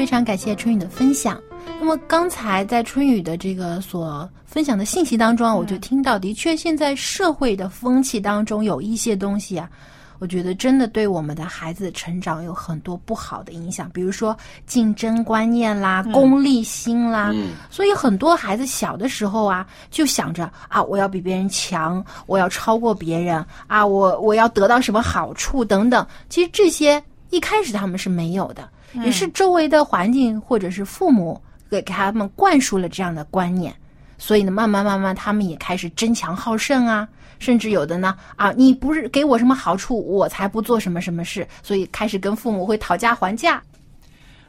[0.06, 1.42] 非常感谢春雨的分享。
[1.80, 9.68] 那么刚才在春雨的这个所分享的信息当中啊，我就听到，的确现在社会的风气当中有一些东西啊，
[10.20, 17.34] 我觉得真的对我们的孩子成长有很多不好的影响，比如说竞争观念啦、功利心啦。
[17.68, 26.06] 所以很多孩子小的时候啊，就想着啊，我要比别人强，我要超过别人啊，我我要得到什么好处等等。
[26.28, 28.70] 其实这些一开始他们是没有的。
[28.94, 33.74] 也是周围的环境或者是父母给给他们灌输了这样的观念，
[34.16, 37.06] 所以呢，慢慢慢慢，他们也开始争强好胜啊，
[37.38, 43.62] 甚至有的呢啊，你不是给我什么好处，我才不做什么什么事，所以开始跟父母会讨价还价。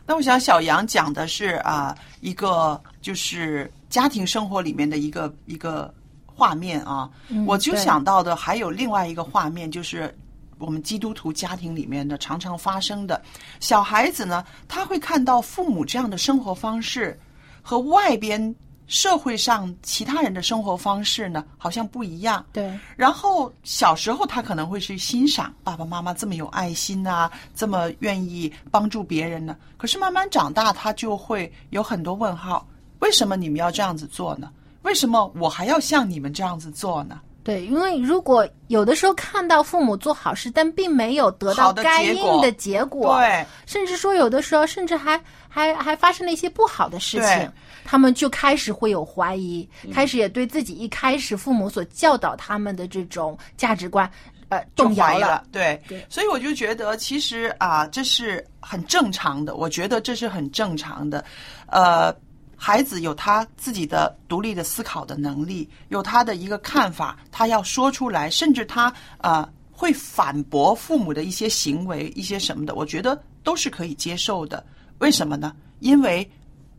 [0.05, 5.93] 那我想小杨讲的是啊，一个就是家庭生活里面的一个一个
[6.25, 7.09] 画面啊，
[7.45, 10.15] 我就想到的还有另外一个画面就是。
[10.59, 13.21] 我们基督徒家庭里面的常常发生的，
[13.59, 17.19] 小孩子呢，他会看到父母这样的生活方式
[17.61, 18.55] 和外边
[18.87, 22.45] 社会上其他人的生活方式呢，好像不一样。
[22.53, 22.71] 对。
[22.95, 29.57] 然后小时候他可能会去欣赏爸爸妈妈这么有爱心啊，这么愿意帮助别人呢。
[29.75, 32.65] 可是慢慢长大，他就会有很多问号：
[32.99, 34.49] 为什么你们要这样子做呢？
[34.83, 37.19] 为什么我还要像你们这样子做呢？
[37.47, 47.49] 对，因为如果有的时候看到父母做好事，但并没有得到该应的结果，对，甚至说有的时候，甚至还还还发生了一些不好的事情，
[47.85, 54.11] 他们就开始会有怀疑，开始也对自己一开始父母所教导他们的这种价值观，
[54.49, 55.45] 呃，动摇了。
[55.49, 59.55] 对，所以我就觉得，其实啊，这是很正常的。
[59.55, 61.23] 我觉得这是很正常的，
[61.67, 62.13] 呃。
[62.59, 74.65] 孩子有他自己的独立的思考的能力，有他的一个看法，他要说出来，甚至他呃会反驳父母的一些行为、一些什么的，我觉得都是可以接受的。
[74.97, 75.55] 为什么呢？
[75.81, 76.27] 因为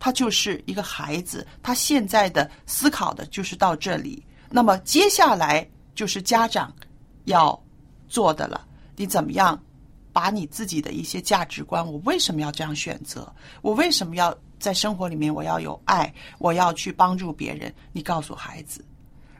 [0.01, 4.21] 他就是一个孩子，他现在的思考的就是到这里。
[4.51, 6.75] 那么接下来就是家长
[7.27, 7.57] 要
[8.09, 9.59] 做的了，你怎么样
[10.13, 11.87] 把你自己的一些价值观？
[11.87, 13.33] 我为什么要这样选择？
[13.63, 14.37] 我为什么要？
[14.59, 17.73] 在生活里面，我要有爱，我要去帮助别人。
[17.93, 18.85] 你告诉孩子，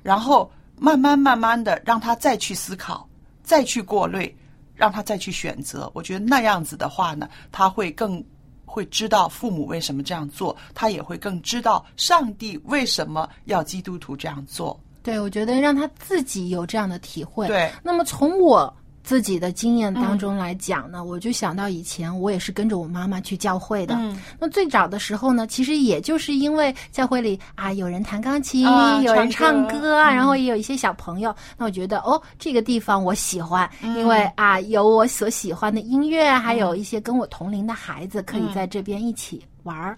[0.03, 3.09] 然后慢慢慢慢的让他再去思考，
[3.43, 4.35] 再去过滤，
[4.75, 5.91] 让他再去选择。
[5.95, 8.25] 我觉得那样子的话呢，他会更
[8.65, 14.79] 会知道父母为什么这样做，他也会更知道上帝为什么要基督徒这样做。
[15.03, 17.49] 对，我觉得让他自己有这样的体会。
[17.49, 18.73] 对，那么从我。
[19.09, 23.99] 自己的经验当中来讲呢，我就想到以前我也是跟着我妈妈去教会的。
[24.39, 28.65] 那最早的时候呢，其实也就是因为教会里啊有人弹钢琴，
[29.01, 31.35] 有人唱歌，然后也有一些小朋友。
[31.57, 39.97] 那我觉得哦，这个地方我喜欢，因为啊有我所喜欢的音乐，还有一些跟我同龄的孩子可以在这边一起玩儿。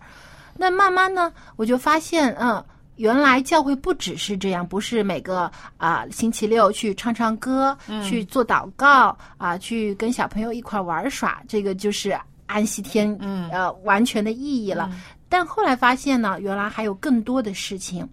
[0.56, 2.64] 那慢慢呢，我就发现嗯。
[3.01, 7.74] 原来教会不只是这样，不是每个啊星期六去唱唱歌，
[8.07, 14.90] 去做祷告啊，去跟小朋友一块玩耍，这个就是安息天，嗯呃，完全的意义了。
[15.30, 18.07] 但后来发现呢，原来还有更多的事情。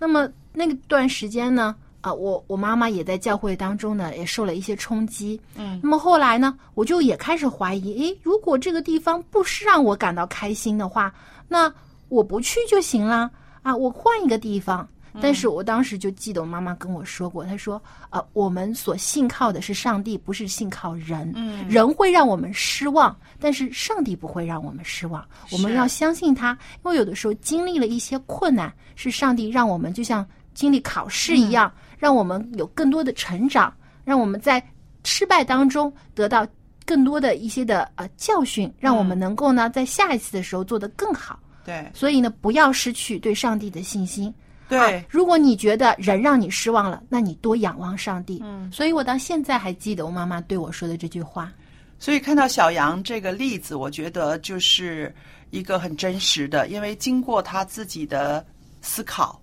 [0.00, 5.40] 那么那段时间呢，啊，我我妈妈也在教会当中呢，也受了一些冲击。
[5.54, 11.14] 嗯，那么后来呢，我就也开始怀疑，诶，如果这个地方不是让我感到开心的话，
[11.46, 11.72] 那
[12.08, 13.30] 我不去就行了。
[13.64, 14.86] 啊，我换一个地方，
[15.22, 21.32] 但是我当时就记得我妈妈跟我说过，她说：“呃，我们所信靠的是上帝，不是信靠人。
[21.34, 25.26] 嗯人会让我们失望，但是上帝不会让我们失望。
[25.50, 26.50] 我们要相信他，
[26.84, 34.62] 因为有的时候经历了一些困难，是上帝让我们就像经历考试一样，让我们有更多的成长，让我们在
[35.04, 36.46] 失败当中得到
[36.84, 41.38] 更多的一些的呃教训，让我们能够呢在下一次的时候做得更好。
[41.64, 44.32] 对所以呢，不要失去对上帝的信心。
[44.66, 48.40] 对啊如果你觉得人让你失望了，那你多仰望上帝。
[48.42, 51.52] 嗯，所以我到现在还记得我妈妈对我说的这句话。
[51.98, 55.14] 所以看到小杨这个例子，我觉得就是
[55.50, 58.44] 一个很真实的，因为经过他自己的
[58.82, 59.40] 思考，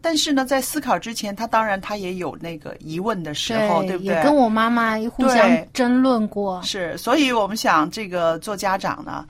[0.00, 4.14] 但是呢，在思考之前，他当然他也有那个疑问的时候，对不对？
[4.14, 6.62] 也跟我妈妈互相争论过。
[6.62, 9.26] 是，所以我们想，这个做家长呢，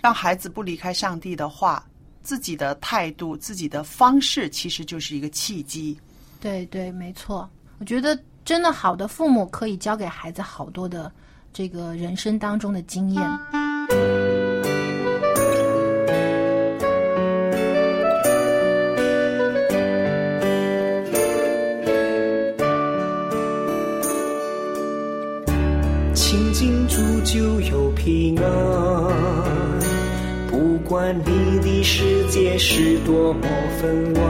[0.00, 1.84] 让孩子不离开上帝的话，
[2.22, 5.98] 自己的态度、自己的方式，其实就是一个契机。
[6.40, 7.48] 对对，没错。
[7.78, 11.10] 我觉得真的好的父母可以教给孩子好多的
[11.52, 13.22] 这个人生当中的经验。
[26.14, 28.87] 亲近主就有平安，不
[30.88, 33.46] 不管你的世界是多么
[33.78, 34.26] 纷乱，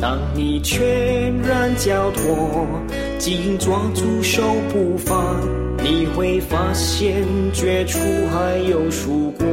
[0.00, 2.66] 当你全然交托，
[3.18, 4.42] 紧抓住手
[4.72, 5.42] 不放，
[5.84, 7.98] 你会发现绝处
[8.32, 9.46] 还有曙光。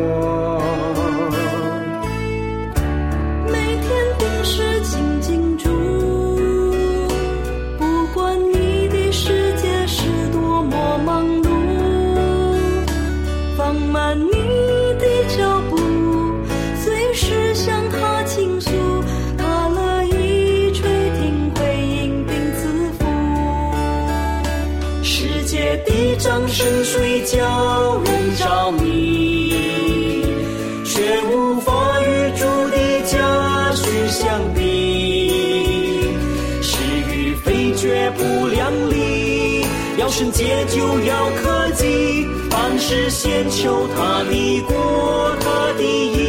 [40.16, 46.23] 神界救遥科技，凡事先求他的国，他的义。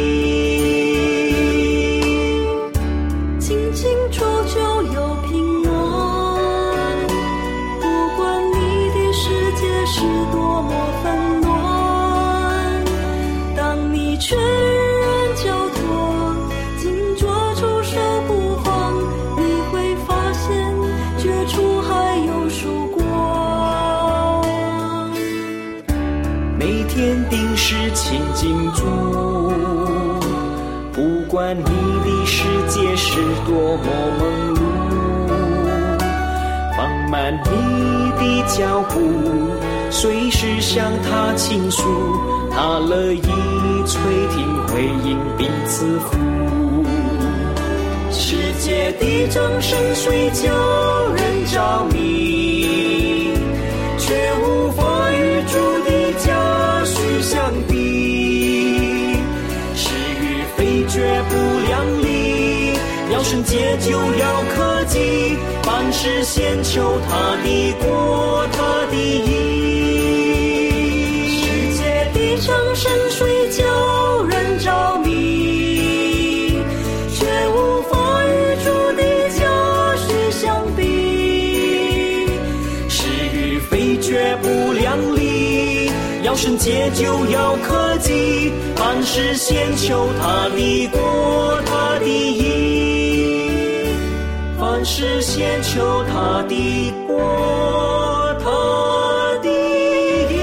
[33.77, 34.21] 多么忙
[34.55, 34.59] 碌，
[36.77, 37.49] 放慢你
[38.17, 38.93] 的脚步，
[39.89, 41.83] 随时向他倾诉，
[42.51, 43.21] 他乐意
[43.85, 46.17] 垂听回应并赐福。
[48.11, 50.49] 世界的掌声水叫
[51.13, 53.33] 人着迷，
[53.97, 55.53] 却无法与主
[55.83, 56.25] 的家
[56.85, 59.19] 训相比。
[59.75, 61.35] 是与非绝不，
[63.25, 69.31] 要圣洁就要克己，凡事先求他的国，他的义。
[71.31, 71.41] 世
[71.75, 73.63] 界的掌声水叫
[74.25, 76.59] 人着迷，
[77.15, 78.29] 却无法与
[78.63, 79.01] 主的
[79.31, 79.41] 家
[79.97, 80.81] 训相比。
[82.87, 85.89] 是与非绝不两立，
[86.21, 92.44] 要圣洁就要科技，凡事先求他的国，他的义。
[94.85, 97.17] 凡事先求他的国，
[98.35, 98.51] 他
[99.41, 99.49] 的
[100.31, 100.37] 义。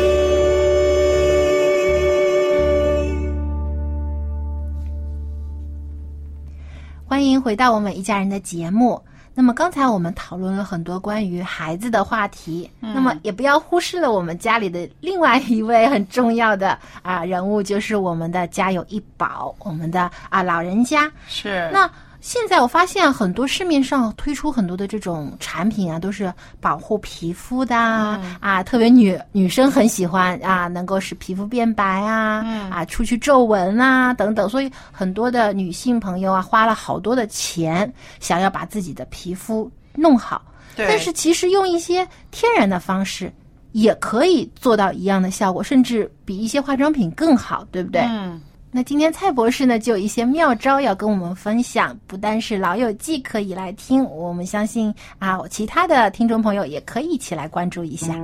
[7.06, 9.00] 欢迎回到我们一家人的节目。
[9.32, 21.08] 那么刚才我们讨论了很多关于孩子的话题，嗯那么也不要忽视了我们家里的另外一位很重要的啊人物，就是我们的家有一宝，我们的啊老人家。
[21.28, 21.88] 是那
[22.22, 40.40] 现在我发现很多市面上推出很多的这种产品啊，都是保护皮肤的啊，嗯啊特别女女生很喜欢啊，能够使皮肤变白啊，嗯啊除去皱纹啊等等，所以很多的女性朋友啊花了好多的钱，想要把自己的皮肤弄好。
[40.76, 43.30] 对但是其实用一些天然的方式。
[43.72, 48.02] 也可以做到一样的效果，甚至比一些化妆品更好，对不对？
[48.02, 48.38] 嗯，
[48.74, 58.14] 那今天蔡博士呢，就有一些妙招要跟我们分享，不但是老友记可以来听，我们相信啊，其他的听众朋友也可以一起来关注一下。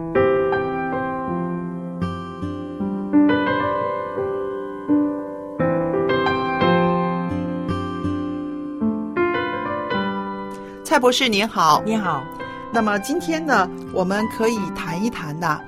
[10.82, 12.24] 蔡博士您好，你好。
[12.72, 15.60] 那么今天呢，我们可以谈一谈呐，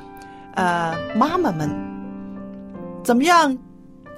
[0.54, 1.68] 呃，妈妈们
[3.04, 3.54] 怎么样，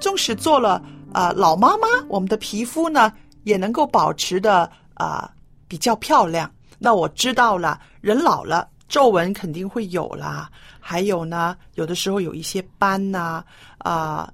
[0.03, 0.83] 纵使做了
[1.13, 5.31] 啊、老妈妈，我们的皮肤呢也能够保持的啊、
[5.65, 6.51] 比较漂亮。
[6.77, 13.41] 那我知道了，人老了，皱纹肯定会有啦，还有呢，有的时候有一些斑呐
[13.77, 14.29] 啊。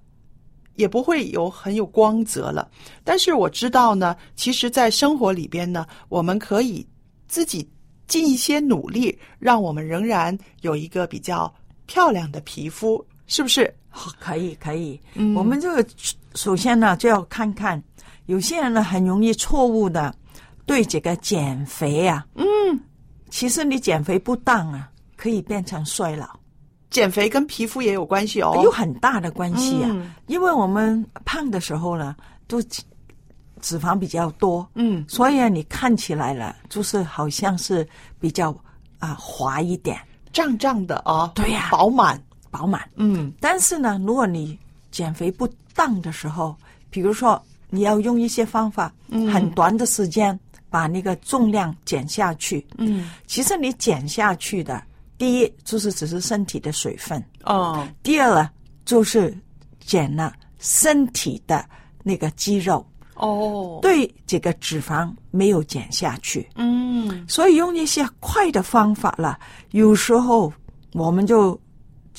[0.76, 2.66] 也不会有很有光泽了，
[3.04, 6.88] 但是我知道呢，其实，在生活里边呢，我们可以
[7.28, 7.70] 自己
[8.08, 11.54] 尽一些努力，让我们仍然有一个比较
[11.86, 13.76] 漂亮的皮肤，是不是？
[13.94, 15.36] 哦可以可以，嗯。
[15.36, 15.90] 我们这个
[16.36, 17.82] 首先呢就要看看，
[18.28, 20.14] 有些人呢很容易错误的
[20.66, 22.46] 对这个减肥啊，嗯，
[23.30, 26.28] 其实你减肥不当啊，可以变成衰老，
[26.90, 29.90] 减肥跟皮肤也有关系哦，有很大的关系啊。
[29.92, 30.14] 嗯。
[30.28, 32.16] 因为我们胖的时候呢，
[32.48, 32.84] 都脂
[33.62, 37.86] 脂肪比较多，嗯，所以啊你看起来了，就是好像是
[38.20, 38.56] 比较
[39.00, 40.00] 啊滑一点，
[40.32, 41.68] 胀胀的啊，对呀。
[41.72, 42.22] 饱满，
[42.52, 42.90] 饱满。
[42.96, 43.32] 嗯。
[43.40, 44.58] 但是呢，如果你
[44.92, 46.56] 减肥不当的时候，
[46.90, 49.28] 比如说你要用一些方法，嗯。
[49.32, 50.38] 很短的时间
[50.70, 54.84] 把那个重量减下去，嗯，其实你减下去的，
[55.18, 58.50] 第一就是只是身体的水分，哦，第二呢
[58.86, 59.36] 就是
[59.80, 61.66] 减了身体的
[62.04, 62.86] 那个肌肉，
[63.16, 67.26] 哦，对这个脂肪没有减下去，嗯。
[67.28, 69.40] 所以用一些快的方法了，
[69.72, 70.54] 有时候
[70.94, 71.60] 我们就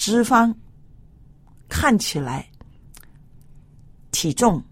[0.00, 0.50] 脂肪
[1.68, 2.48] 看起来
[4.10, 4.62] 体重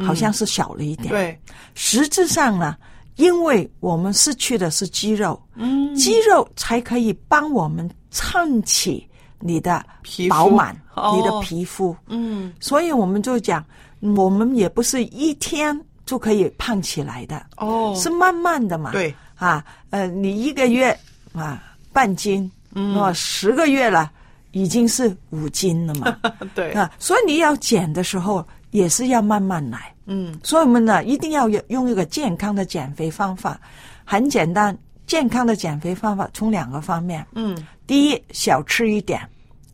[0.00, 1.38] 好像是小了一点，对，
[1.74, 2.74] 实质上呢，
[3.16, 5.94] 因为我们失去的是肌肉，嗯。
[5.94, 9.06] 肌肉才可以帮我们撑起
[9.38, 9.84] 你的
[10.30, 11.14] 饱满，哦。
[11.14, 11.94] 你的皮肤。
[12.06, 12.50] 嗯。
[12.58, 13.62] 所以我们就讲，
[14.00, 18.92] 我们也不是一天就可以胖起来的，哦，是慢慢的嘛。
[18.92, 20.98] 对，啊，呃，你一个月
[21.34, 22.94] 啊半斤，嗯。
[22.94, 24.10] 那么十个月了，
[24.52, 26.16] 已经是五斤了嘛。
[26.54, 29.94] 对，啊，所以你要减的时候也是要慢慢来。
[30.06, 33.60] 嗯所以我们呢一定要有用一个健康的减肥方法，
[34.04, 34.76] 很简单。
[35.06, 39.18] 健康的减肥方法从两个方面，嗯，第一少吃一点，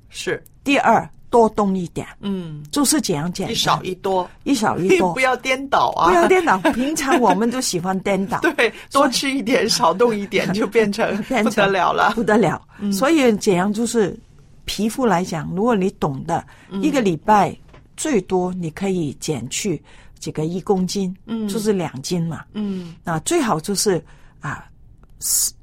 [0.09, 3.51] 是，第二多动一点，嗯，就是怎样减。
[3.51, 6.57] 一少一多，一少一多 不，要颠倒啊，不要颠倒。
[6.73, 12.13] 平常我们都喜欢颠倒， 对，多吃一点，少动一点，就变成不得了了。
[12.15, 12.63] 不得了。
[12.79, 14.17] 嗯所以这样就是
[14.65, 16.83] 皮肤来讲，如果你懂的，嗯。
[16.83, 17.57] 一个礼拜
[17.97, 19.83] 最多你可以减去
[20.19, 21.47] 这个一公斤，嗯。
[21.49, 22.45] 就是两斤嘛。
[22.53, 22.95] 嗯。
[23.05, 24.03] 啊，最好就是
[24.41, 24.65] 啊，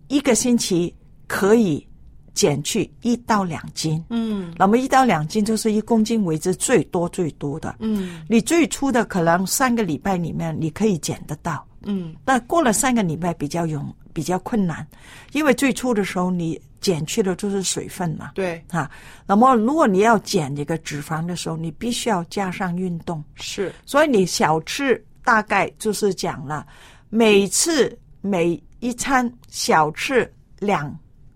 [0.07, 0.93] 一个星期
[1.27, 1.85] 可以
[2.33, 4.03] 减去一到两斤。
[4.09, 4.53] 嗯。
[4.57, 7.75] 那么一到两斤就是一公斤为之最多最多的。
[7.79, 8.21] 嗯。
[8.27, 12.15] 你最初的可能三个礼拜里面你可以减得到，嗯。
[12.23, 14.85] 但过了三个礼拜比较容比较困难，
[15.31, 18.89] 因为最初的时候你减去的就是水分嘛，对，啊，
[19.25, 26.65] 那么如果你要减这个脂肪的时候，你必须要加上运动，是，所以你小吃大概就是讲了，
[27.09, 30.29] 每次每一餐小吃
[30.59, 30.93] 两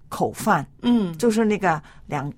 [0.09, 1.15] 口饭，嗯。
[1.17, 2.31] 就是那个两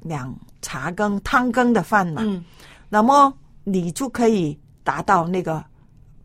[0.00, 2.44] 两茶羹汤羹的饭嘛，嗯。
[2.88, 3.32] 那么
[3.62, 5.64] 你就可以达到那个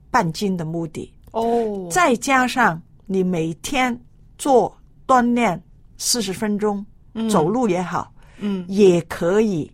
[0.10, 1.14] 半斤的目的。
[1.32, 3.96] 哦，再加上你每天
[4.38, 4.76] 做
[5.06, 5.62] 锻炼
[6.04, 7.30] 四十分钟，嗯。
[7.30, 8.66] 走路也好，嗯。
[8.68, 9.72] 也可以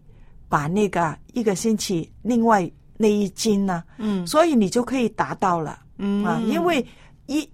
[0.48, 4.26] 把那个一个星期另外那一斤呢，嗯。
[4.28, 6.24] 所以你就可以达到了、嗯。
[6.24, 6.86] 啊，因为
[7.26, 7.50] 一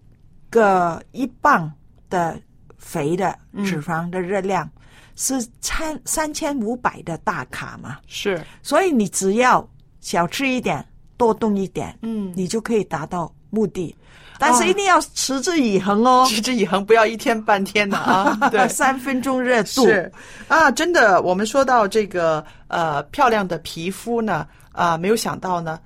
[0.49, 1.71] 个一磅
[2.09, 2.38] 的
[2.78, 4.69] 肥的脂肪的热量
[5.15, 9.65] 是三三千五百的大卡嘛，是，所以你只要
[10.01, 12.34] 少吃一点，多动一点，嗯。
[12.36, 13.95] 你就可以达到目的。
[14.38, 18.38] 但是一定要持之以恒哦，持之以恒，不要一天半天的啊。
[18.51, 20.11] 对，三分钟热度是
[20.47, 25.79] 啊，真的，我们说到这个呃漂亮的皮肤呢，啊，没有想到呢，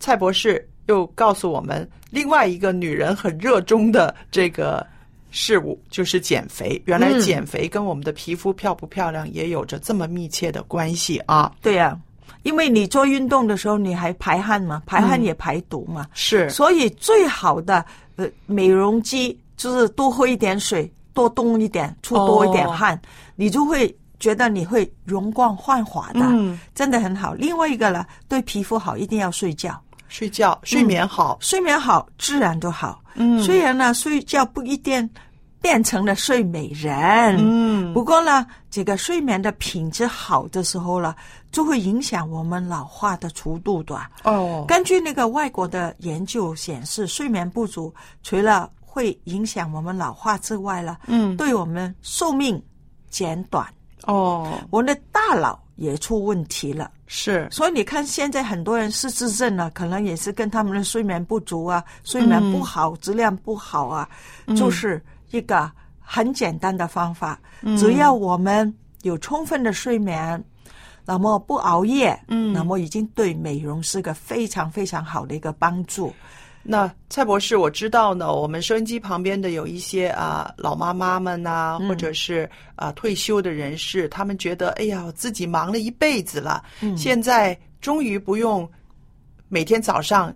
[0.00, 4.86] 蔡博士又告诉我们另外一个女人很热衷的这个
[5.30, 6.80] 事物，就是减肥。
[6.86, 11.50] 原来嗯减肥跟我们的皮肤漂不漂亮也有着这么密切的关系啊。
[11.62, 11.98] 对呀、
[12.42, 16.48] 因为你做运动的时候你还排汗嘛，排汗也排毒嘛，是。
[16.50, 17.84] 所以最好的
[18.16, 23.00] 呃美容机就是多喝一点水，多动一点，出多一点汗，
[23.36, 26.58] 你就会觉得你会容光焕发的，嗯。
[26.74, 27.34] 真的很好。
[27.34, 33.00] 另外一个呢，对皮肤好，一定要睡觉，睡觉睡眠好，睡眠好，自然都好。
[33.14, 33.40] 嗯。
[33.42, 35.08] 虽然呢，睡觉不一定
[35.62, 37.94] 变成了睡美人，嗯。
[37.94, 41.14] 不过呢，这个睡眠的品质好的时候呢，
[41.52, 43.98] 就会影响我们老化的速度的。
[44.24, 51.36] 哦，根据那个外国的研究显示，睡眠不足除了会影响我们老化之外呢，嗯。
[51.36, 52.60] 对我们寿命
[53.08, 53.66] 减短，
[54.04, 54.52] 哦。
[54.70, 56.90] 我们的大脑也出问题了。
[57.06, 57.46] 是。
[57.50, 64.08] 所以你看，现在很多人失智症啊，可能也是跟他们的睡眠不足啊、睡眠不好、质量不好啊，
[64.46, 64.56] 嗯。
[64.56, 65.02] 就是
[65.32, 67.40] 一个很简单的方法。
[67.62, 68.72] 嗯只要我们
[69.02, 70.42] 有充分的睡眠，
[71.04, 76.12] 那么不熬夜，嗯那么已经对美容是个非常非常好的一个帮助。
[76.64, 88.68] 那蔡博士，我知道呢，我们收音机旁边的有一些啊、老妈妈们呐、嗯或者是啊、退休的人士，他们觉得，哎呀，我自己忙了一辈子了，嗯现在终于不用
[89.48, 90.32] 每天早上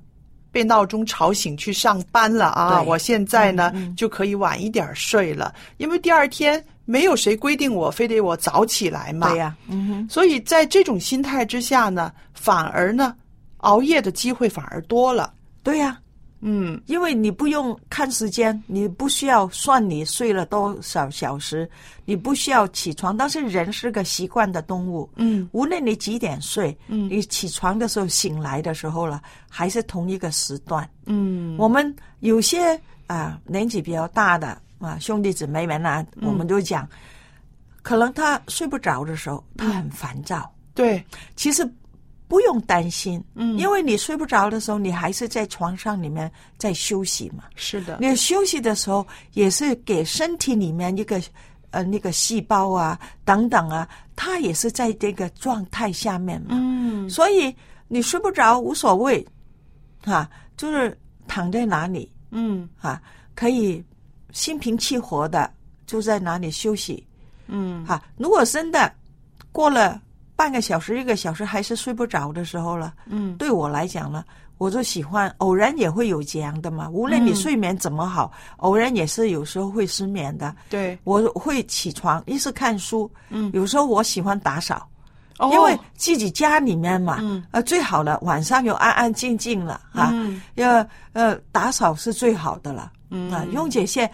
[0.56, 2.80] 被闹钟吵醒去上班了啊！
[2.80, 9.28] 我现在呢、就可以晚一点睡了，因为第二天没有谁规定我非得我早起来嘛。
[9.28, 13.14] 对呀、嗯哼，所以在这种心态之下呢，反而呢，
[13.58, 15.30] 熬夜的机会反而多了。
[15.62, 15.98] 对呀、
[16.40, 16.80] 嗯。
[16.86, 21.68] 因为你不用看时间，你不需要算你睡了多少小时，
[22.04, 23.16] 你不需要起床。
[23.16, 25.48] 但是人是个习惯的动物，嗯。
[25.52, 27.08] 无论你几点睡，嗯。
[27.08, 30.88] 你起床的时候、醒来的时候了，还是同一个时段。
[31.06, 31.56] 嗯。
[31.58, 36.28] 我们有些啊、年纪比较大的啊兄弟姊妹们啊，嗯。
[36.28, 36.88] 我们都讲，
[37.82, 40.52] 可能他睡不着的时候，他很烦躁。
[40.74, 41.02] 对，
[41.36, 41.66] 其实
[42.28, 47.44] 不用担心，嗯因为你睡不着的时候，你还是在床上里面在休息嘛。
[47.54, 51.22] 是的，你休息的时候，也是给身体里面一个
[51.70, 56.48] 呃那个细胞啊等等啊，它也是在这个状态下面嘛。
[56.52, 57.54] 嗯所以
[57.86, 59.24] 你睡不着无所谓，
[60.04, 60.98] 啊，就是
[61.28, 63.00] 躺在哪里嗯啊，
[63.36, 63.84] 可以
[64.32, 65.48] 心平气和的
[65.86, 67.06] 就在哪里休息
[67.46, 68.02] 嗯啊。
[68.16, 68.92] 如果真的
[69.52, 70.02] 过了
[70.36, 73.34] 半个小时、一个小时还是睡不着的时候了，嗯。
[73.38, 74.22] 对我来讲呢，
[74.58, 76.88] 我就喜欢偶然也会有这样的嘛。
[76.90, 77.34] 无论你嗯。
[77.36, 80.54] 睡眠怎么好，偶然也是有时候会失眠的。
[80.68, 83.50] 对，我会起床，一是看书，嗯。
[83.54, 84.86] 有时候我喜欢打扫，
[85.38, 85.50] 哦。
[85.52, 87.42] 因为自己家里面嘛，嗯。
[87.50, 94.10] 呃，最好了，晚上又安安静静了啊，嗯要呃打扫是最好的了，嗯啊，用这些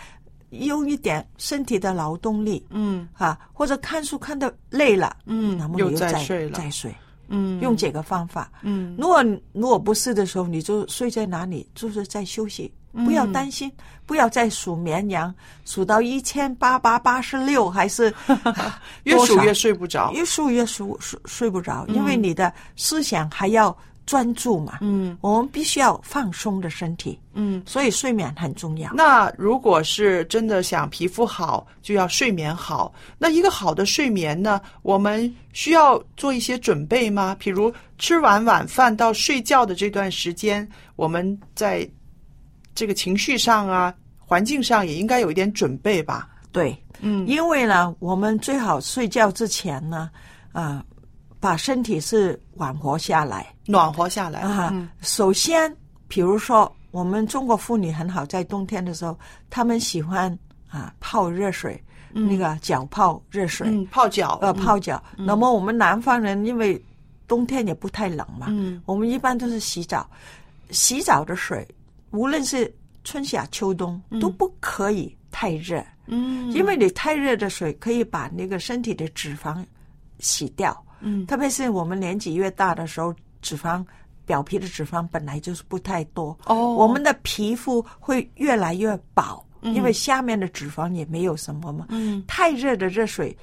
[0.52, 3.08] 用一点身体的劳动力嗯。
[3.14, 6.58] 啊，或者看书看的累了，嗯那么你又再再睡了。
[6.58, 6.94] 再睡，
[7.28, 7.60] 嗯。
[7.60, 8.50] 用这个方法。
[8.62, 8.94] 嗯。
[8.98, 13.70] 如果如果不是的时候，你就睡在哪里，就是在休息，不要担心，
[14.04, 15.34] 不要再数绵羊，
[15.64, 18.12] 数到一千八百八十六还是
[19.04, 20.12] 越数越睡不着。
[20.12, 23.76] 越数越数睡睡不着，因为你的思想还要
[24.06, 24.78] 专注嘛。
[24.80, 28.92] 嗯我们必须要放松的身体，嗯，所以睡眠很重要。
[28.92, 32.92] 那如果是真的想皮肤好，就要睡眠好。
[33.18, 37.36] 那一个好的睡眠呢，我们需要做一些准备吗？
[37.38, 41.88] 比如吃完晚饭到睡觉的这段时间，我们在
[42.74, 46.28] 这个情绪上啊、环境上也应该有一点准备吧？
[46.50, 50.10] 对，嗯因为呢，我们最好睡觉之前呢，
[50.52, 50.84] 啊、
[51.42, 53.52] 把身体是暖和下来。
[53.66, 54.42] 暖和下来。
[54.42, 54.70] 啊。
[54.72, 54.88] 嗯。
[55.00, 55.76] 首先，
[56.06, 59.18] 比如说我们中国妇女很好，在冬天的时候，
[59.50, 60.38] 她们喜欢
[60.70, 61.82] 啊泡热水，
[62.12, 64.38] 那个脚泡热水，嗯，泡脚。
[64.40, 65.02] 呃，泡脚。
[65.16, 66.80] 那么我们南方人因为
[67.26, 68.80] 冬天也不太冷嘛，嗯。
[68.86, 70.08] 我们一般都是洗澡。
[70.70, 71.66] 洗澡的水，
[72.12, 72.72] 无论是
[73.02, 79.64] 春夏秋冬，都不可以太热，嗯，因为你太热的水可以把那个身体的脂肪
[80.20, 80.72] 洗掉。
[81.02, 81.26] 嗯。
[81.26, 83.84] 特别是我们年纪越大的时候，脂肪
[84.24, 89.74] 表皮的脂肪本来就是不太多，哦，我们的皮肤会越来越薄，嗯。
[89.74, 91.86] 因为下面的脂肪也没有什么嘛。
[91.90, 92.22] 嗯。
[92.26, 93.36] 太热的热水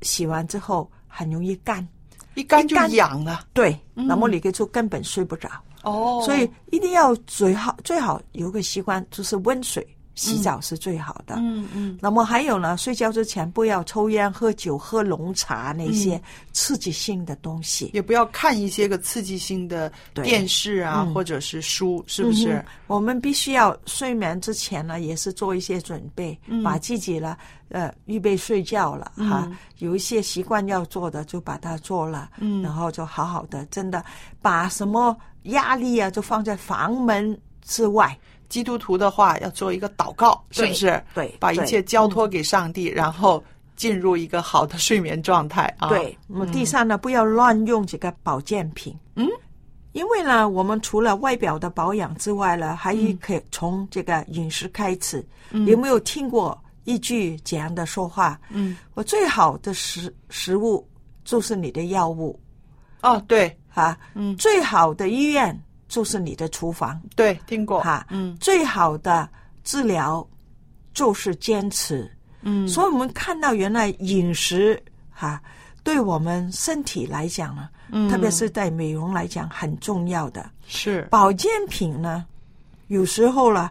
[0.00, 1.86] 洗完之后很容易干，
[2.34, 3.44] 一干就痒了。
[3.52, 4.06] 对，嗯。
[4.06, 5.48] 那么你就根本睡不着。
[5.82, 6.22] 哦。
[6.24, 11.36] 所以一定要最好最好有个习惯，就是温水洗澡是最好的。
[11.38, 17.90] 嗯嗯那么还有呢，睡觉之前不要抽烟、喝酒、喝浓茶那些嗯刺激性的东西。
[17.94, 19.90] 也不要看一些个刺激性的
[20.22, 22.52] 电视啊，嗯或者是书，是不是？
[22.54, 27.34] 嗯我们必须要睡眠之前呢，也是做一些准备，嗯把自己呢，
[27.70, 29.50] 呃，预备睡觉了嗯哈。
[29.78, 34.04] 有一些习惯要做的，就把它做了，嗯然后就好好的，真的
[34.42, 38.14] 把什么压力啊，就放在房门之外。
[38.52, 41.02] 基督徒的话要做一个祷告，是不是？
[41.14, 43.42] 对，把一切交托给上帝，然后
[43.76, 45.88] 进入一个好的睡眠状态啊。
[45.88, 48.94] 对，那么第三呢，不要乱用这个保健品。
[49.16, 49.26] 嗯，
[49.92, 55.26] 因为呢，我们除了外表的保养之外呢，还可以从这个饮食开始。
[55.50, 58.38] 嗯有没有听过一句这样的说话？
[58.50, 60.86] 嗯，我最好的食食物
[61.24, 62.38] 就是你的药物
[63.00, 65.58] 哦，对，啊，嗯，最好的医院
[65.92, 66.98] 就是你的厨房。
[67.14, 67.82] 对，听过。
[67.82, 68.34] 哈，嗯。
[68.40, 69.28] 最好的
[69.62, 70.26] 治疗
[70.94, 72.10] 就是坚持。
[72.40, 75.38] 嗯，所以我们看到原来饮食哈、
[75.84, 78.08] 对我们身体来讲呢，嗯。
[78.08, 80.50] 特别是在美容来讲很重要的。
[80.66, 81.02] 是。
[81.10, 82.24] 保健品呢，
[82.86, 83.70] 有时候呢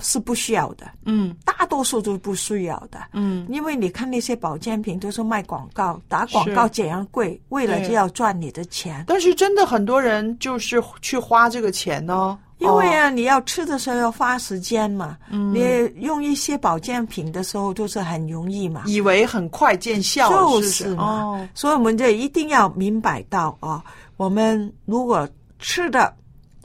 [0.00, 1.34] 是不需要的，嗯。
[1.44, 2.98] 大多数都不需要的。
[3.12, 3.46] 嗯。
[3.48, 6.70] 因为你看那些保健品都是卖广告，打广告是。
[6.70, 9.04] 怎样贵，为了就要赚你的钱。
[9.06, 12.90] 但是真的很多人就是去花这个钱呢，因为哦。
[12.90, 15.52] 啊，你要吃的时候要花时间嘛，嗯。
[15.54, 21.04] 你用一些保健品的时候都是很容易嘛，以为很快见效，就是嘛。
[21.22, 23.84] 哦，所以我们就一定要明白到啊，
[24.16, 25.28] 我们如果
[25.58, 26.14] 吃的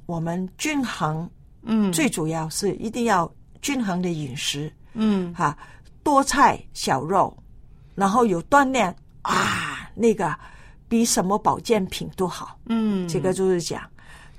[0.06, 1.30] 我们均衡，
[1.66, 3.30] 嗯，最主要是一定要
[3.62, 5.58] 均衡的饮食，嗯哈、
[6.04, 7.36] 多菜少肉，
[7.96, 10.34] 然后有锻炼啊，那个
[10.88, 12.58] 比什么保健品都好。
[12.68, 13.82] 嗯，这个就是讲，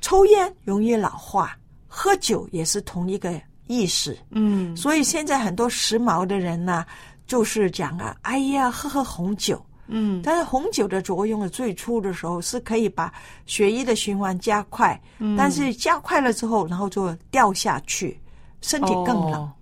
[0.00, 1.58] 抽烟容易老化，
[1.88, 3.34] 喝酒也是同一个
[3.66, 4.16] 意思。
[4.30, 6.86] 嗯所以现在很多时髦的人呢，
[7.26, 9.60] 就是讲啊，哎呀，喝喝红酒。
[9.88, 10.20] 嗯。
[10.22, 13.12] 但是红酒的作用的最初的时候是可以把
[13.46, 15.36] 血液的循环加快，嗯。
[15.36, 18.18] 但是加快了之后，然后就掉下去，
[18.60, 19.34] 身体更冷。
[19.34, 19.52] 哦。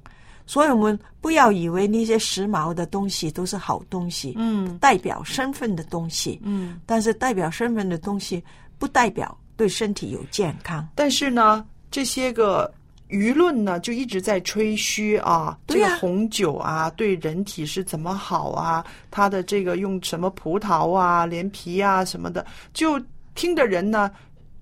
[0.47, 4.77] 所以我们不要以为那些时髦的东西都是好东西，嗯。
[4.79, 8.45] 代表身份的东西，嗯，但是代表身份的东西
[8.79, 10.87] 不代表对身体有健康。
[10.95, 12.71] 但是呢，这些个
[13.09, 23.01] 舆论呢就一直在吹嘘啊，这个红酒啊对人体是怎么好啊，它的这个用什么葡萄啊、连皮啊什么的，就
[23.35, 24.11] 听的人呢。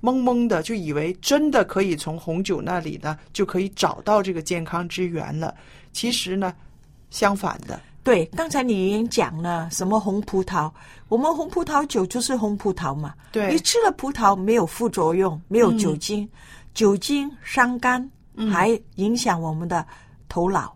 [0.02, 5.54] 懵懵的就以为真的可以从红酒那里呢就可以找到这个健康之源了，
[5.92, 6.52] 其实呢，
[7.08, 10.68] 相反的，对，刚才你已经讲了什么红葡萄，
[11.06, 13.14] 我们红葡萄酒就是红葡萄嘛。
[13.30, 16.28] 对你吃了葡萄没有副作用，没有酒精，
[16.74, 18.10] 酒精伤肝，
[18.50, 19.86] 还影响我们的
[20.28, 20.74] 头脑，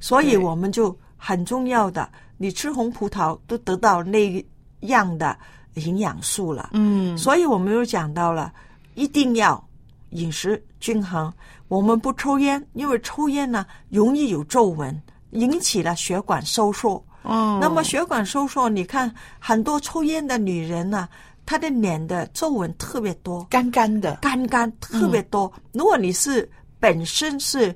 [0.00, 4.44] 所以我们就很重要的，你吃红葡萄都得到那
[4.80, 5.36] 样的
[5.74, 6.70] 营养素了。
[6.72, 8.52] 嗯所以我们又讲到了，
[8.94, 9.62] 一定要
[10.10, 11.32] 饮食均衡。
[11.68, 15.00] 我们不抽烟，因为抽烟呢容易有皱纹，
[15.30, 17.02] 引起了血管收缩。
[17.24, 21.08] 嗯那么血管收缩，你看很多抽烟的女人呢、
[21.46, 25.50] 她的脸的皱纹特别多，干干的，干干特别多。
[25.72, 26.50] 如果你是
[26.82, 27.72] 本身是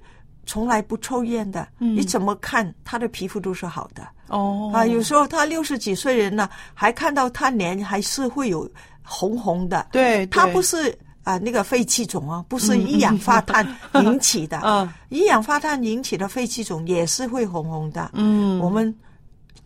[0.46, 4.02] 从来不抽烟的，你怎么看他的皮肤都是好的。
[4.26, 8.68] 哦啊，有时候他六十几岁人呢，还看到他脸还是会有
[9.04, 9.86] 红红的。
[9.92, 14.60] 对，它对不是啊、那个肺气肿啊，不是一氧化碳引起的。
[14.66, 18.10] 嗯一氧化碳引起的肺气肿也是会红红的。
[18.14, 18.92] 嗯我们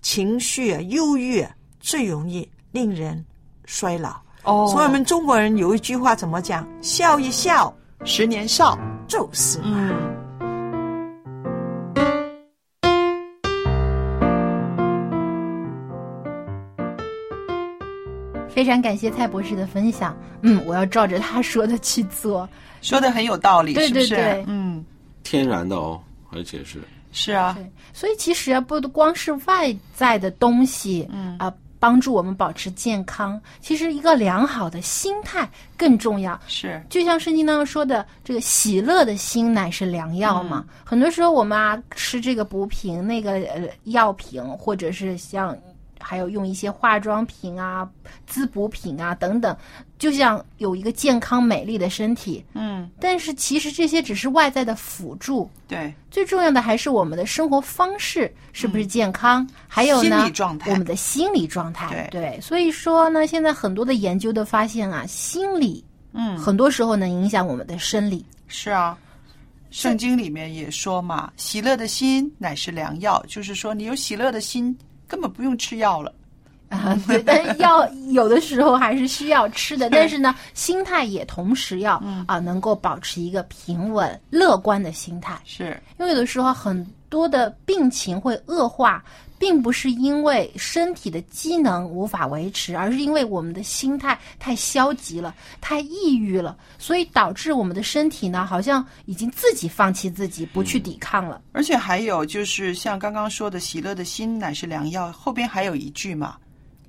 [0.03, 3.25] 情绪啊、忧郁啊最容易令人
[3.65, 4.17] 衰老。
[4.45, 6.69] 哦，所以我们中国人有一句话怎么讲？
[6.83, 7.75] 笑一笑
[8.05, 8.79] 十年少，
[9.11, 9.91] 就是嘛。
[9.91, 10.17] 嗯。
[18.49, 20.17] 非常感谢蔡博士的分享。
[20.43, 22.49] 嗯，我要照着他说的去做。
[22.83, 24.09] 说的很有道理，对是不是？
[24.11, 24.85] 对对嗯，
[25.25, 26.01] 天然的哦，
[26.31, 26.79] 而且是
[27.11, 27.59] 是啊，
[27.93, 36.39] 所以其实啊不光是外在的东西，嗯啊，帮助我们保持健康，其实一个良好的心态更重要。
[36.47, 40.65] 是就像圣经当中说的，这个喜乐的心乃是良药嘛。
[40.85, 45.57] 很多时候我们啊吃这个补品、那个呃药品，或者是像
[46.01, 47.89] 还有用一些化妆品啊、
[48.27, 49.57] 滋补品啊等等，
[49.99, 52.45] 就像有一个健康美丽的身体。
[52.55, 62.09] 嗯，但是其实这些只是外在的辅助，对，最重要的还是我们的生活方式是不是健康，还有呢心理状态我们的心理状态。
[62.11, 68.25] 对所以说呢，现在很多的研究都发现啊，心理嗯，很多时候能影响我们的生理。
[68.49, 68.99] 是啊。
[69.71, 74.77] 圣经里面也说嘛，喜乐的心乃是良药，就是说你有喜乐的心，
[75.11, 76.15] 根本不用吃药了。
[76.69, 85.37] 啊，对，但是药有的时候还是需要吃的， 但是呢，心态也同时要啊，能够保持一个平稳、乐观的心态。
[85.45, 89.05] 是因为有的时候很多的病情会恶化，
[89.39, 101.43] 并不是因为身体的机能无法维持，而是因为我们的心态太消极了、太抑郁了，所以导致我们的身体呢，好像已经自己放弃自己，不去抵抗了。
[101.53, 106.37] 而且还有就是像刚刚说的“喜乐的心乃是良药”，后边还有一句嘛，“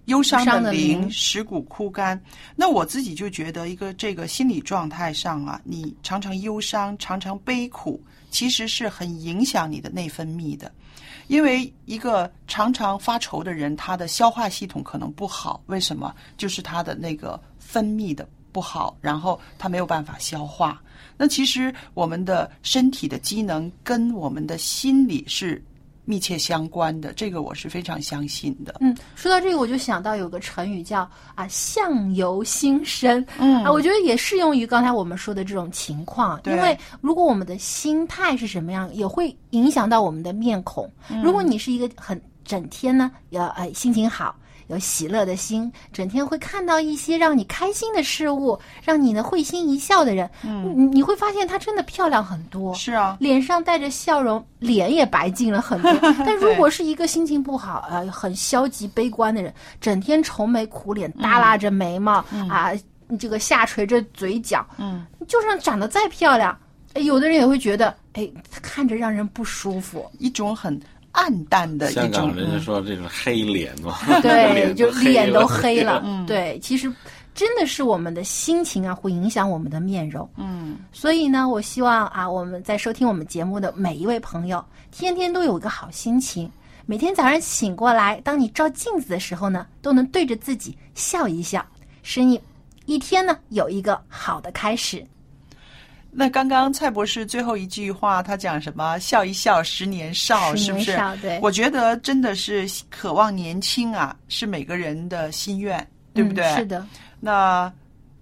[0.06, 2.22] 忧伤的的灵灵使骨枯干”。
[2.56, 8.00] 那我自己就觉得，一个这个心理状态上啊，你常常忧伤、常常悲苦，
[8.32, 10.72] 其实是很影响你的内分泌的。
[11.28, 16.14] 因为一个常常发愁的人，他的消化系统可能不好，为什么？
[16.36, 20.82] 就是他的那个分泌的不好，然后他没有办法消化。
[21.16, 25.64] 那其实我们的身体的机能跟我们的心理是
[26.12, 28.76] 密切相关的，这个我是非常相信的。
[28.82, 36.38] 嗯，说到这个，我就想到有个成语叫啊“相由心生”，嗯啊，我觉得也适用于刚才我们说的这种情况。
[36.44, 40.92] 因为如果我们的心态是什么样，也会影响到我们的面孔。
[41.10, 44.36] 嗯如果你是一个很整天呢，要呃心情好。
[44.72, 52.74] 有喜乐的心，整天会看到一些让你开心的事物，让你呢会心一笑的人，嗯，你你会发现她真的漂亮很多。
[52.74, 55.92] 是啊，脸上带着笑容，脸也白净了很多。
[56.26, 62.72] 但如果是一个心情不好、呃很消极悲观的人，整天愁眉苦脸，耷拉着眉毛、啊，
[63.20, 66.58] 这个下垂着嘴角，嗯，就算长得再漂亮，
[66.94, 68.30] 哎有的人也会觉得，哎，
[68.62, 70.10] 看着让人不舒服。
[70.20, 70.80] 一种很
[71.12, 76.02] 暗淡的一香种港人家说这种黑脸嘛， 对，就脸都黑了。
[76.06, 76.92] 嗯对，其实
[77.34, 80.30] 真的是我们的心情啊，会影响我们的面容。
[80.38, 86.50] 嗯，所以呢，我希望啊，我们在收听我们节目的每一位朋友，天天都有一个好心情。
[86.86, 91.66] 每天早上醒过来，当你照镜子的时候呢，都能对着自己笑一笑，
[92.04, 92.42] 使你
[92.86, 95.06] 一天呢有一个好的开始。
[96.14, 99.00] 那刚刚蔡博士最后一句话，他讲什么？
[99.00, 101.00] 笑一笑，十年少，十是不是？
[101.22, 106.44] 对我觉得真的是渴望年轻啊，是每个人的心愿，对不对？
[106.44, 106.86] 嗯是的。
[107.20, 107.72] 那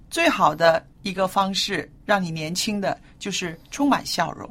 [0.10, 4.48] 最好的一个方式让你年轻的，就是充满笑容。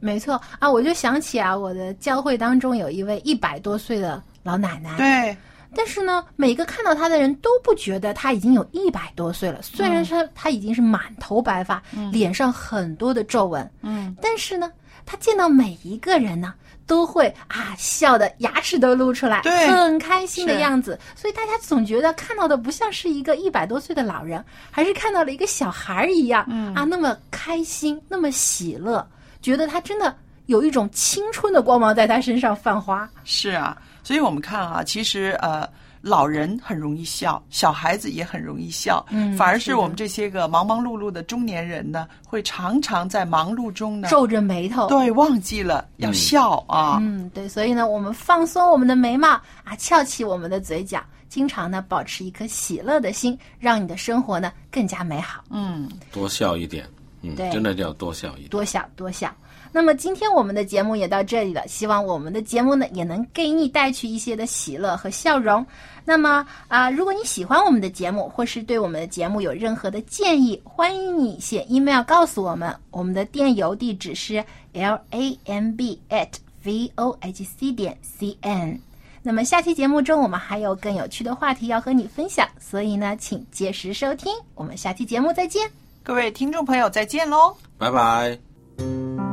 [0.00, 4.96] 没错啊，我就想起啊，我的教会当中有一位一百多岁的老奶奶。
[4.96, 5.36] 对。
[5.74, 9.60] 但是呢，每个看到他的人都不觉得他已经有一百多岁了。
[9.62, 14.70] 虽然说他已经是满头白发，脸上很多的皱纹，嗯，但是呢，
[15.06, 16.54] 他见到每一个人呢，
[16.86, 20.98] 都会啊笑的牙齿都露出来，对很开心的样子。
[21.14, 29.06] 所以大家总觉得看到的不像是一个一百多岁的老人，还是看到了一个小孩儿一样，嗯啊，那么开心，那么喜乐，
[29.40, 30.14] 觉得他真的
[30.46, 33.08] 有一种青春的光芒在他身上泛花。
[33.24, 35.68] 是啊，所以我们看啊，其实呃，
[36.00, 46.98] 老人很容易笑，小孩子也很容易笑，嗯反而是我们这些个忙忙碌碌的中年人呢，会常常在忙碌中呢皱着眉头，对，忘记了要笑啊。
[47.00, 55.44] 嗯，对，所以呢，我们放松我们的眉毛啊，翘起我们的嘴角，经常呢保持一颗喜乐的心，让你的生活呢更加美好。
[55.50, 56.88] 嗯，多笑一点，
[57.20, 58.48] 嗯，对真的要多笑一点。
[58.48, 59.30] 多笑多笑。
[59.72, 65.64] 那么今天我们的节目也到这里了，希望我们的节目呢也能给你带去一些的喜乐和笑容。
[66.04, 72.74] 那么啊、如果你喜欢我们的节目，或是对我们的节目有任何的建议，欢迎你写 email 告诉我们。
[72.90, 76.28] 我们的电邮地址是 l a m b at
[76.64, 78.80] v o h c 点 c n。
[79.22, 84.32] 那么下期节目中，我们还有更有趣的话题要和你分享，所以呢，请届时收听。
[84.54, 85.70] 我们下期节目再见。
[86.02, 87.54] 各位听众朋友，再见喽。
[87.78, 89.29] 拜拜。